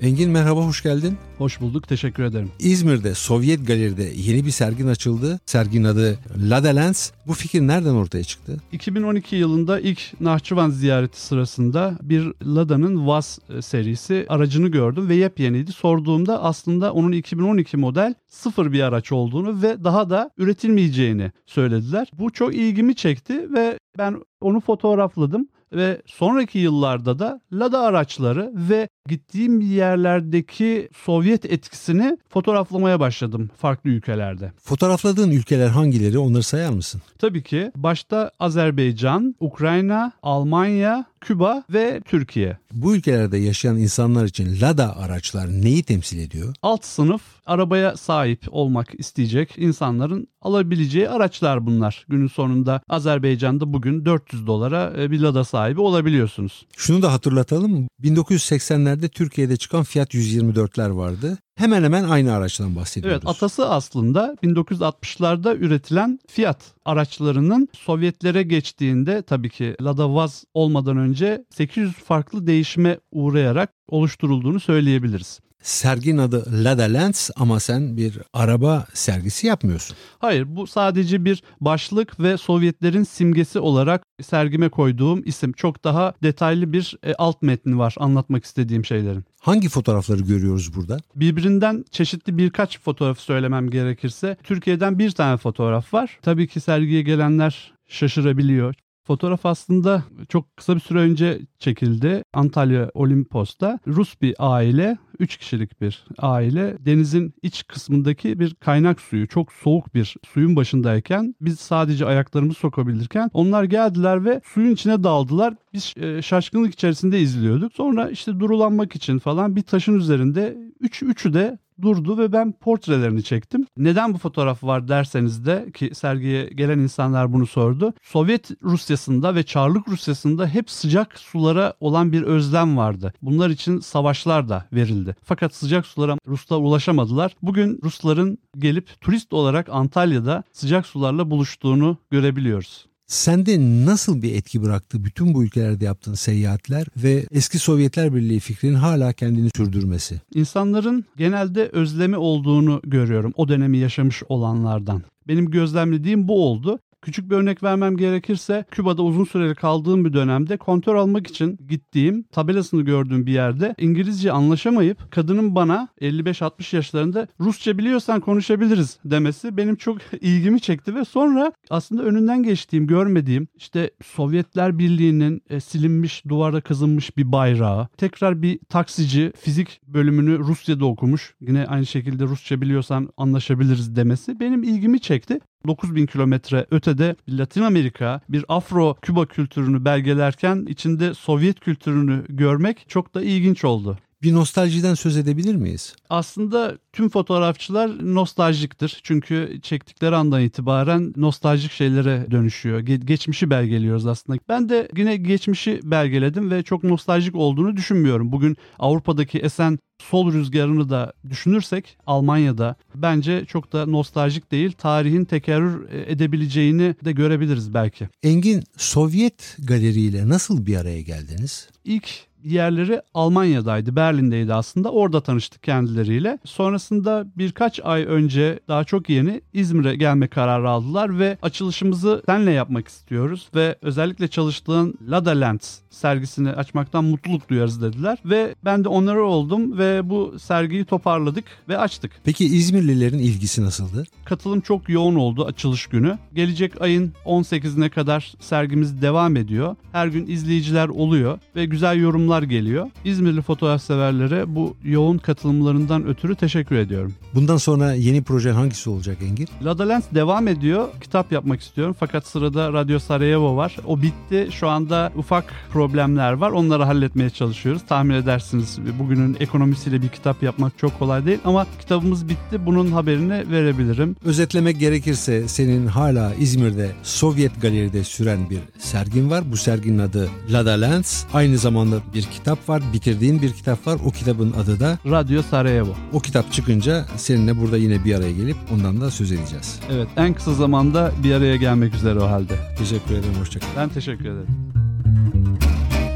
Engin 0.00 0.30
merhaba 0.30 0.60
hoş 0.60 0.82
geldin. 0.82 1.16
Hoş 1.38 1.60
bulduk 1.60 1.88
teşekkür 1.88 2.22
ederim. 2.22 2.50
İzmir'de 2.58 3.14
Sovyet 3.14 3.66
Galeri'de 3.66 4.12
yeni 4.16 4.46
bir 4.46 4.50
sergin 4.50 4.86
açıldı. 4.86 5.40
Serginin 5.46 5.84
adı 5.84 6.18
Lada 6.50 6.68
Lens. 6.68 7.10
Bu 7.26 7.32
fikir 7.32 7.60
nereden 7.60 7.94
ortaya 7.94 8.24
çıktı? 8.24 8.56
2012 8.72 9.36
yılında 9.36 9.80
ilk 9.80 10.20
Nahçıvan 10.20 10.70
ziyareti 10.70 11.20
sırasında 11.20 11.98
bir 12.02 12.32
Lada'nın 12.42 13.06
Vaz 13.06 13.38
e, 13.48 13.62
serisi 13.62 14.26
aracını 14.28 14.68
gördüm 14.68 15.08
ve 15.08 15.14
yepyeniydi. 15.14 15.72
Sorduğumda 15.72 16.42
aslında 16.42 16.92
onun 16.92 17.12
2012 17.12 17.76
model 17.76 18.14
sıfır 18.28 18.72
bir 18.72 18.80
araç 18.80 19.12
olduğunu 19.12 19.62
ve 19.62 19.84
daha 19.84 20.10
da 20.10 20.30
üretilmeyeceğini 20.38 21.32
söylediler. 21.46 22.10
Bu 22.18 22.30
çok 22.30 22.54
ilgimi 22.54 22.94
çekti 22.94 23.54
ve 23.54 23.78
ben 23.98 24.22
onu 24.40 24.60
fotoğrafladım 24.60 25.48
ve 25.72 26.02
sonraki 26.06 26.58
yıllarda 26.58 27.18
da 27.18 27.40
Lada 27.52 27.80
araçları 27.80 28.52
ve 28.54 28.88
gittiğim 29.08 29.60
yerlerdeki 29.60 30.88
Sovyet 31.04 31.44
etkisini 31.44 32.18
fotoğraflamaya 32.28 33.00
başladım 33.00 33.50
farklı 33.58 33.90
ülkelerde. 33.90 34.52
Fotoğrafladığın 34.62 35.30
ülkeler 35.30 35.68
hangileri 35.68 36.18
onları 36.18 36.42
sayar 36.42 36.70
mısın? 36.70 37.02
Tabii 37.18 37.42
ki 37.42 37.72
başta 37.76 38.30
Azerbaycan, 38.40 39.34
Ukrayna, 39.40 40.12
Almanya, 40.22 41.04
Küba 41.26 41.64
ve 41.72 42.00
Türkiye. 42.04 42.58
Bu 42.72 42.96
ülkelerde 42.96 43.38
yaşayan 43.38 43.76
insanlar 43.76 44.24
için 44.24 44.60
Lada 44.60 44.96
araçlar 44.96 45.48
neyi 45.48 45.82
temsil 45.82 46.18
ediyor? 46.18 46.54
Alt 46.62 46.84
sınıf 46.84 47.22
arabaya 47.46 47.96
sahip 47.96 48.44
olmak 48.50 48.88
isteyecek 48.98 49.54
insanların 49.56 50.28
alabileceği 50.42 51.08
araçlar 51.08 51.66
bunlar. 51.66 52.04
Günün 52.08 52.26
sonunda 52.26 52.80
Azerbaycan'da 52.88 53.72
bugün 53.72 54.04
400 54.04 54.46
dolara 54.46 54.92
e, 54.98 55.10
bir 55.10 55.20
Lada 55.20 55.44
sahibi 55.44 55.80
olabiliyorsunuz. 55.80 56.66
Şunu 56.76 57.02
da 57.02 57.12
hatırlatalım. 57.12 57.88
1980'lerde 58.02 59.08
Türkiye'de 59.08 59.56
çıkan 59.56 59.82
Fiat 59.82 60.14
124'ler 60.14 60.96
vardı. 60.96 61.38
Hemen 61.56 61.82
hemen 61.82 62.04
aynı 62.04 62.32
araçtan 62.34 62.76
bahsediyoruz. 62.76 63.20
Evet 63.24 63.36
atası 63.36 63.68
aslında 63.68 64.36
1960'larda 64.42 65.56
üretilen 65.56 66.18
Fiat 66.28 66.74
araçlarının 66.84 67.68
Sovyetlere 67.72 68.42
geçtiğinde 68.42 69.22
tabii 69.22 69.50
ki 69.50 69.76
Lada 69.80 70.14
Vaz 70.14 70.44
olmadan 70.54 70.96
önce 70.96 71.44
800 71.50 71.92
farklı 71.92 72.46
değişime 72.46 72.98
uğrayarak 73.12 73.70
oluşturulduğunu 73.88 74.60
söyleyebiliriz. 74.60 75.40
Sergin 75.66 76.18
adı 76.18 76.64
Lada 76.64 76.82
Lands 76.82 77.30
ama 77.36 77.60
sen 77.60 77.96
bir 77.96 78.18
araba 78.32 78.86
sergisi 78.94 79.46
yapmıyorsun. 79.46 79.96
Hayır 80.18 80.56
bu 80.56 80.66
sadece 80.66 81.24
bir 81.24 81.42
başlık 81.60 82.20
ve 82.20 82.36
Sovyetlerin 82.36 83.04
simgesi 83.04 83.58
olarak 83.58 84.02
sergime 84.22 84.68
koyduğum 84.68 85.22
isim. 85.24 85.52
Çok 85.52 85.84
daha 85.84 86.14
detaylı 86.22 86.72
bir 86.72 86.96
e, 87.02 87.14
alt 87.14 87.42
metni 87.42 87.78
var 87.78 87.94
anlatmak 87.98 88.44
istediğim 88.44 88.84
şeylerin. 88.84 89.24
Hangi 89.40 89.68
fotoğrafları 89.68 90.22
görüyoruz 90.22 90.76
burada? 90.76 90.98
Birbirinden 91.14 91.84
çeşitli 91.90 92.38
birkaç 92.38 92.80
fotoğraf 92.80 93.18
söylemem 93.18 93.70
gerekirse 93.70 94.36
Türkiye'den 94.42 94.98
bir 94.98 95.10
tane 95.10 95.36
fotoğraf 95.36 95.94
var. 95.94 96.18
Tabii 96.22 96.48
ki 96.48 96.60
sergiye 96.60 97.02
gelenler 97.02 97.72
şaşırabiliyor. 97.88 98.74
Fotoğraf 99.06 99.46
aslında 99.46 100.04
çok 100.28 100.56
kısa 100.56 100.74
bir 100.74 100.80
süre 100.80 100.98
önce 100.98 101.40
çekildi. 101.58 102.24
Antalya 102.34 102.90
Olimpos'ta 102.94 103.78
Rus 103.86 104.20
bir 104.22 104.34
aile, 104.38 104.98
3 105.18 105.36
kişilik 105.36 105.80
bir 105.80 106.04
aile 106.18 106.76
denizin 106.80 107.34
iç 107.42 107.66
kısmındaki 107.66 108.40
bir 108.40 108.54
kaynak 108.54 109.00
suyu, 109.00 109.28
çok 109.28 109.52
soğuk 109.52 109.94
bir 109.94 110.16
suyun 110.26 110.56
başındayken 110.56 111.34
biz 111.40 111.60
sadece 111.60 112.06
ayaklarımızı 112.06 112.58
sokabilirken 112.58 113.30
onlar 113.32 113.64
geldiler 113.64 114.24
ve 114.24 114.40
suyun 114.44 114.72
içine 114.72 115.04
daldılar. 115.04 115.54
Biz 115.72 115.94
e, 115.96 116.22
şaşkınlık 116.22 116.74
içerisinde 116.74 117.20
izliyorduk. 117.20 117.72
Sonra 117.72 118.10
işte 118.10 118.40
durulanmak 118.40 118.96
için 118.96 119.18
falan 119.18 119.56
bir 119.56 119.62
taşın 119.62 119.94
üzerinde 119.98 120.56
üç, 120.80 121.02
üçü 121.02 121.34
de 121.34 121.58
durdu 121.82 122.18
ve 122.18 122.32
ben 122.32 122.52
portrelerini 122.52 123.22
çektim. 123.22 123.66
Neden 123.76 124.14
bu 124.14 124.18
fotoğraf 124.18 124.64
var 124.64 124.88
derseniz 124.88 125.46
de 125.46 125.70
ki 125.74 125.90
sergiye 125.94 126.48
gelen 126.48 126.78
insanlar 126.78 127.32
bunu 127.32 127.46
sordu. 127.46 127.94
Sovyet 128.02 128.50
Rusyası'nda 128.62 129.34
ve 129.34 129.42
Çarlık 129.42 129.88
Rusyası'nda 129.88 130.46
hep 130.46 130.70
sıcak 130.70 131.18
sulara 131.18 131.74
olan 131.80 132.12
bir 132.12 132.22
özlem 132.22 132.76
vardı. 132.76 133.12
Bunlar 133.22 133.50
için 133.50 133.80
savaşlar 133.80 134.48
da 134.48 134.64
verildi. 134.72 135.16
Fakat 135.22 135.54
sıcak 135.54 135.86
sulara 135.86 136.16
Ruslar 136.26 136.58
ulaşamadılar. 136.58 137.36
Bugün 137.42 137.80
Rusların 137.84 138.38
gelip 138.58 139.00
turist 139.00 139.32
olarak 139.32 139.68
Antalya'da 139.68 140.42
sıcak 140.52 140.86
sularla 140.86 141.30
buluştuğunu 141.30 141.96
görebiliyoruz. 142.10 142.86
Sende 143.06 143.58
nasıl 143.86 144.22
bir 144.22 144.34
etki 144.34 144.62
bıraktı 144.62 145.04
bütün 145.04 145.34
bu 145.34 145.44
ülkelerde 145.44 145.84
yaptığın 145.84 146.14
seyahatler 146.14 146.86
ve 146.96 147.26
eski 147.30 147.58
Sovyetler 147.58 148.14
Birliği 148.14 148.40
fikrinin 148.40 148.74
hala 148.74 149.12
kendini 149.12 149.50
sürdürmesi? 149.56 150.20
İnsanların 150.34 151.04
genelde 151.16 151.68
özlemi 151.68 152.16
olduğunu 152.16 152.80
görüyorum 152.84 153.32
o 153.36 153.48
dönemi 153.48 153.78
yaşamış 153.78 154.22
olanlardan. 154.28 155.02
Benim 155.28 155.50
gözlemlediğim 155.50 156.28
bu 156.28 156.46
oldu. 156.46 156.78
Küçük 157.06 157.30
bir 157.30 157.36
örnek 157.36 157.62
vermem 157.62 157.96
gerekirse 157.96 158.64
Küba'da 158.70 159.02
uzun 159.02 159.24
süreli 159.24 159.54
kaldığım 159.54 160.04
bir 160.04 160.12
dönemde 160.12 160.56
kontör 160.56 160.94
almak 160.94 161.26
için 161.26 161.58
gittiğim 161.68 162.22
tabelasını 162.22 162.82
gördüğüm 162.82 163.26
bir 163.26 163.32
yerde 163.32 163.74
İngilizce 163.78 164.32
anlaşamayıp 164.32 165.12
kadının 165.12 165.54
bana 165.54 165.88
55-60 166.00 166.76
yaşlarında 166.76 167.26
Rusça 167.40 167.78
biliyorsan 167.78 168.20
konuşabiliriz 168.20 168.98
demesi 169.04 169.56
benim 169.56 169.76
çok 169.76 169.98
ilgimi 170.20 170.60
çekti 170.60 170.94
ve 170.94 171.04
sonra 171.04 171.52
aslında 171.70 172.02
önünden 172.02 172.42
geçtiğim 172.42 172.86
görmediğim 172.86 173.48
işte 173.54 173.90
Sovyetler 174.04 174.78
Birliği'nin 174.78 175.42
e, 175.50 175.60
silinmiş 175.60 176.24
duvarda 176.28 176.60
kazınmış 176.60 177.16
bir 177.16 177.32
bayrağı 177.32 177.88
tekrar 177.96 178.42
bir 178.42 178.58
taksici 178.68 179.32
fizik 179.40 179.80
bölümünü 179.86 180.38
Rusya'da 180.38 180.84
okumuş 180.86 181.34
yine 181.40 181.66
aynı 181.66 181.86
şekilde 181.86 182.24
Rusça 182.24 182.60
biliyorsan 182.60 183.08
anlaşabiliriz 183.16 183.96
demesi 183.96 184.40
benim 184.40 184.62
ilgimi 184.62 185.00
çekti. 185.00 185.40
9000 185.66 186.06
kilometre 186.06 186.66
ötede 186.70 187.16
Latin 187.28 187.62
Amerika 187.62 188.20
bir 188.28 188.44
Afro-Küba 188.48 189.26
kültürünü 189.26 189.84
belgelerken 189.84 190.66
içinde 190.68 191.14
Sovyet 191.14 191.60
kültürünü 191.60 192.24
görmek 192.28 192.88
çok 192.88 193.14
da 193.14 193.22
ilginç 193.22 193.64
oldu. 193.64 193.98
Bir 194.22 194.34
nostaljiden 194.34 194.94
söz 194.94 195.16
edebilir 195.16 195.54
miyiz? 195.54 195.96
Aslında 196.10 196.78
tüm 196.96 197.08
fotoğrafçılar 197.08 198.14
nostaljiktir. 198.14 199.00
Çünkü 199.02 199.58
çektikleri 199.62 200.16
andan 200.16 200.42
itibaren 200.42 201.12
nostaljik 201.16 201.72
şeylere 201.72 202.26
dönüşüyor. 202.30 202.80
Ge- 202.80 203.04
geçmişi 203.04 203.50
belgeliyoruz 203.50 204.06
aslında. 204.06 204.38
Ben 204.48 204.68
de 204.68 204.88
yine 204.96 205.16
geçmişi 205.16 205.80
belgeledim 205.84 206.50
ve 206.50 206.62
çok 206.62 206.84
nostaljik 206.84 207.36
olduğunu 207.36 207.76
düşünmüyorum. 207.76 208.32
Bugün 208.32 208.56
Avrupa'daki 208.78 209.38
esen 209.38 209.78
sol 210.02 210.32
rüzgarını 210.32 210.90
da 210.90 211.12
düşünürsek 211.30 211.98
Almanya'da 212.06 212.76
bence 212.94 213.44
çok 213.44 213.72
da 213.72 213.86
nostaljik 213.86 214.52
değil. 214.52 214.72
Tarihin 214.72 215.24
tekerrür 215.24 215.90
edebileceğini 215.90 216.94
de 217.04 217.12
görebiliriz 217.12 217.74
belki. 217.74 218.08
Engin 218.22 218.64
Sovyet 218.76 219.56
galeriyle 219.58 220.28
nasıl 220.28 220.66
bir 220.66 220.76
araya 220.76 221.00
geldiniz? 221.02 221.68
İlk 221.84 222.26
yerleri 222.46 223.02
Almanya'daydı, 223.14 223.96
Berlin'deydi 223.96 224.54
aslında. 224.54 224.90
Orada 224.90 225.20
tanıştık 225.20 225.62
kendileriyle. 225.62 226.38
Sonrasında 226.86 227.26
birkaç 227.36 227.80
ay 227.84 228.04
önce 228.04 228.60
daha 228.68 228.84
çok 228.84 229.08
yeni 229.08 229.40
İzmir'e 229.52 229.96
gelme 229.96 230.28
kararı 230.28 230.70
aldılar 230.70 231.18
ve 231.18 231.38
açılışımızı 231.42 232.22
senle 232.26 232.50
yapmak 232.50 232.88
istiyoruz 232.88 233.48
ve 233.54 233.76
özellikle 233.82 234.28
çalıştığın 234.28 234.94
Lada 235.08 235.30
Lands 235.30 235.78
sergisini 235.90 236.50
açmaktan 236.50 237.04
mutluluk 237.04 237.48
duyarız 237.48 237.82
dediler 237.82 238.18
ve 238.24 238.54
ben 238.64 238.84
de 238.84 238.88
onları 238.88 239.24
oldum 239.24 239.78
ve 239.78 240.10
bu 240.10 240.38
sergiyi 240.38 240.84
toparladık 240.84 241.44
ve 241.68 241.78
açtık. 241.78 242.12
Peki 242.24 242.44
İzmirlilerin 242.44 243.18
ilgisi 243.18 243.62
nasıldı? 243.62 244.04
Katılım 244.24 244.60
çok 244.60 244.88
yoğun 244.88 245.14
oldu 245.14 245.44
açılış 245.44 245.86
günü. 245.86 246.18
Gelecek 246.34 246.80
ayın 246.80 247.12
18'ine 247.24 247.90
kadar 247.90 248.34
sergimiz 248.40 249.02
devam 249.02 249.36
ediyor. 249.36 249.76
Her 249.92 250.06
gün 250.06 250.26
izleyiciler 250.26 250.88
oluyor 250.88 251.38
ve 251.56 251.64
güzel 251.64 252.00
yorumlar 252.00 252.42
geliyor. 252.42 252.90
İzmirli 253.04 253.42
fotoğraf 253.42 253.82
severlere 253.82 254.54
bu 254.54 254.76
yoğun 254.84 255.18
katılımlarından 255.18 256.06
ötürü 256.06 256.34
teşekkür 256.34 256.75
ediyorum. 256.76 257.14
Bundan 257.34 257.56
sonra 257.56 257.92
yeni 257.94 258.22
projen 258.22 258.52
hangisi 258.52 258.90
olacak 258.90 259.16
Engin? 259.22 259.48
Lada 259.62 259.82
Lens 259.88 260.04
devam 260.14 260.48
ediyor. 260.48 260.88
Kitap 261.00 261.32
yapmak 261.32 261.60
istiyorum 261.60 261.96
fakat 262.00 262.26
sırada 262.26 262.72
Radyo 262.72 262.98
Sarajevo 262.98 263.56
var. 263.56 263.76
O 263.86 264.02
bitti. 264.02 264.48
Şu 264.52 264.68
anda 264.68 265.12
ufak 265.16 265.44
problemler 265.72 266.32
var. 266.32 266.50
Onları 266.50 266.82
halletmeye 266.82 267.30
çalışıyoruz. 267.30 267.82
Tahmin 267.88 268.14
edersiniz 268.14 268.78
bugünün 268.98 269.36
ekonomisiyle 269.40 270.02
bir 270.02 270.08
kitap 270.08 270.42
yapmak 270.42 270.78
çok 270.78 270.98
kolay 270.98 271.26
değil 271.26 271.38
ama 271.44 271.66
kitabımız 271.80 272.28
bitti. 272.28 272.66
Bunun 272.66 272.92
haberini 272.92 273.50
verebilirim. 273.50 274.16
Özetlemek 274.24 274.80
gerekirse 274.80 275.48
senin 275.48 275.86
hala 275.86 276.34
İzmir'de 276.34 276.90
Sovyet 277.02 277.62
Galeri'de 277.62 278.04
süren 278.04 278.50
bir 278.50 278.58
sergin 278.78 279.30
var. 279.30 279.52
Bu 279.52 279.56
serginin 279.56 279.98
adı 279.98 280.28
Lada 280.50 280.70
Lens. 280.70 281.24
Aynı 281.34 281.58
zamanda 281.58 281.96
bir 282.14 282.22
kitap 282.22 282.68
var. 282.68 282.82
Bitirdiğin 282.92 283.42
bir 283.42 283.52
kitap 283.52 283.86
var. 283.86 283.98
O 284.06 284.10
kitabın 284.10 284.52
adı 284.52 284.80
da 284.80 284.98
Radyo 285.06 285.42
Sarajevo. 285.42 285.94
O 286.12 286.20
kitap 286.20 286.52
çıkınca 286.66 287.06
seninle 287.16 287.60
burada 287.60 287.76
yine 287.76 288.04
bir 288.04 288.14
araya 288.14 288.32
gelip 288.32 288.56
ondan 288.74 289.00
da 289.00 289.10
söz 289.10 289.32
edeceğiz. 289.32 289.78
Evet 289.90 290.08
en 290.16 290.34
kısa 290.34 290.54
zamanda 290.54 291.12
bir 291.24 291.32
araya 291.32 291.56
gelmek 291.56 291.94
üzere 291.94 292.18
o 292.18 292.26
halde. 292.26 292.54
Teşekkür 292.78 293.14
ederim. 293.14 293.34
Hoşçakalın. 293.40 293.72
Ben 293.76 293.88
teşekkür 293.88 294.24
ederim. 294.24 294.46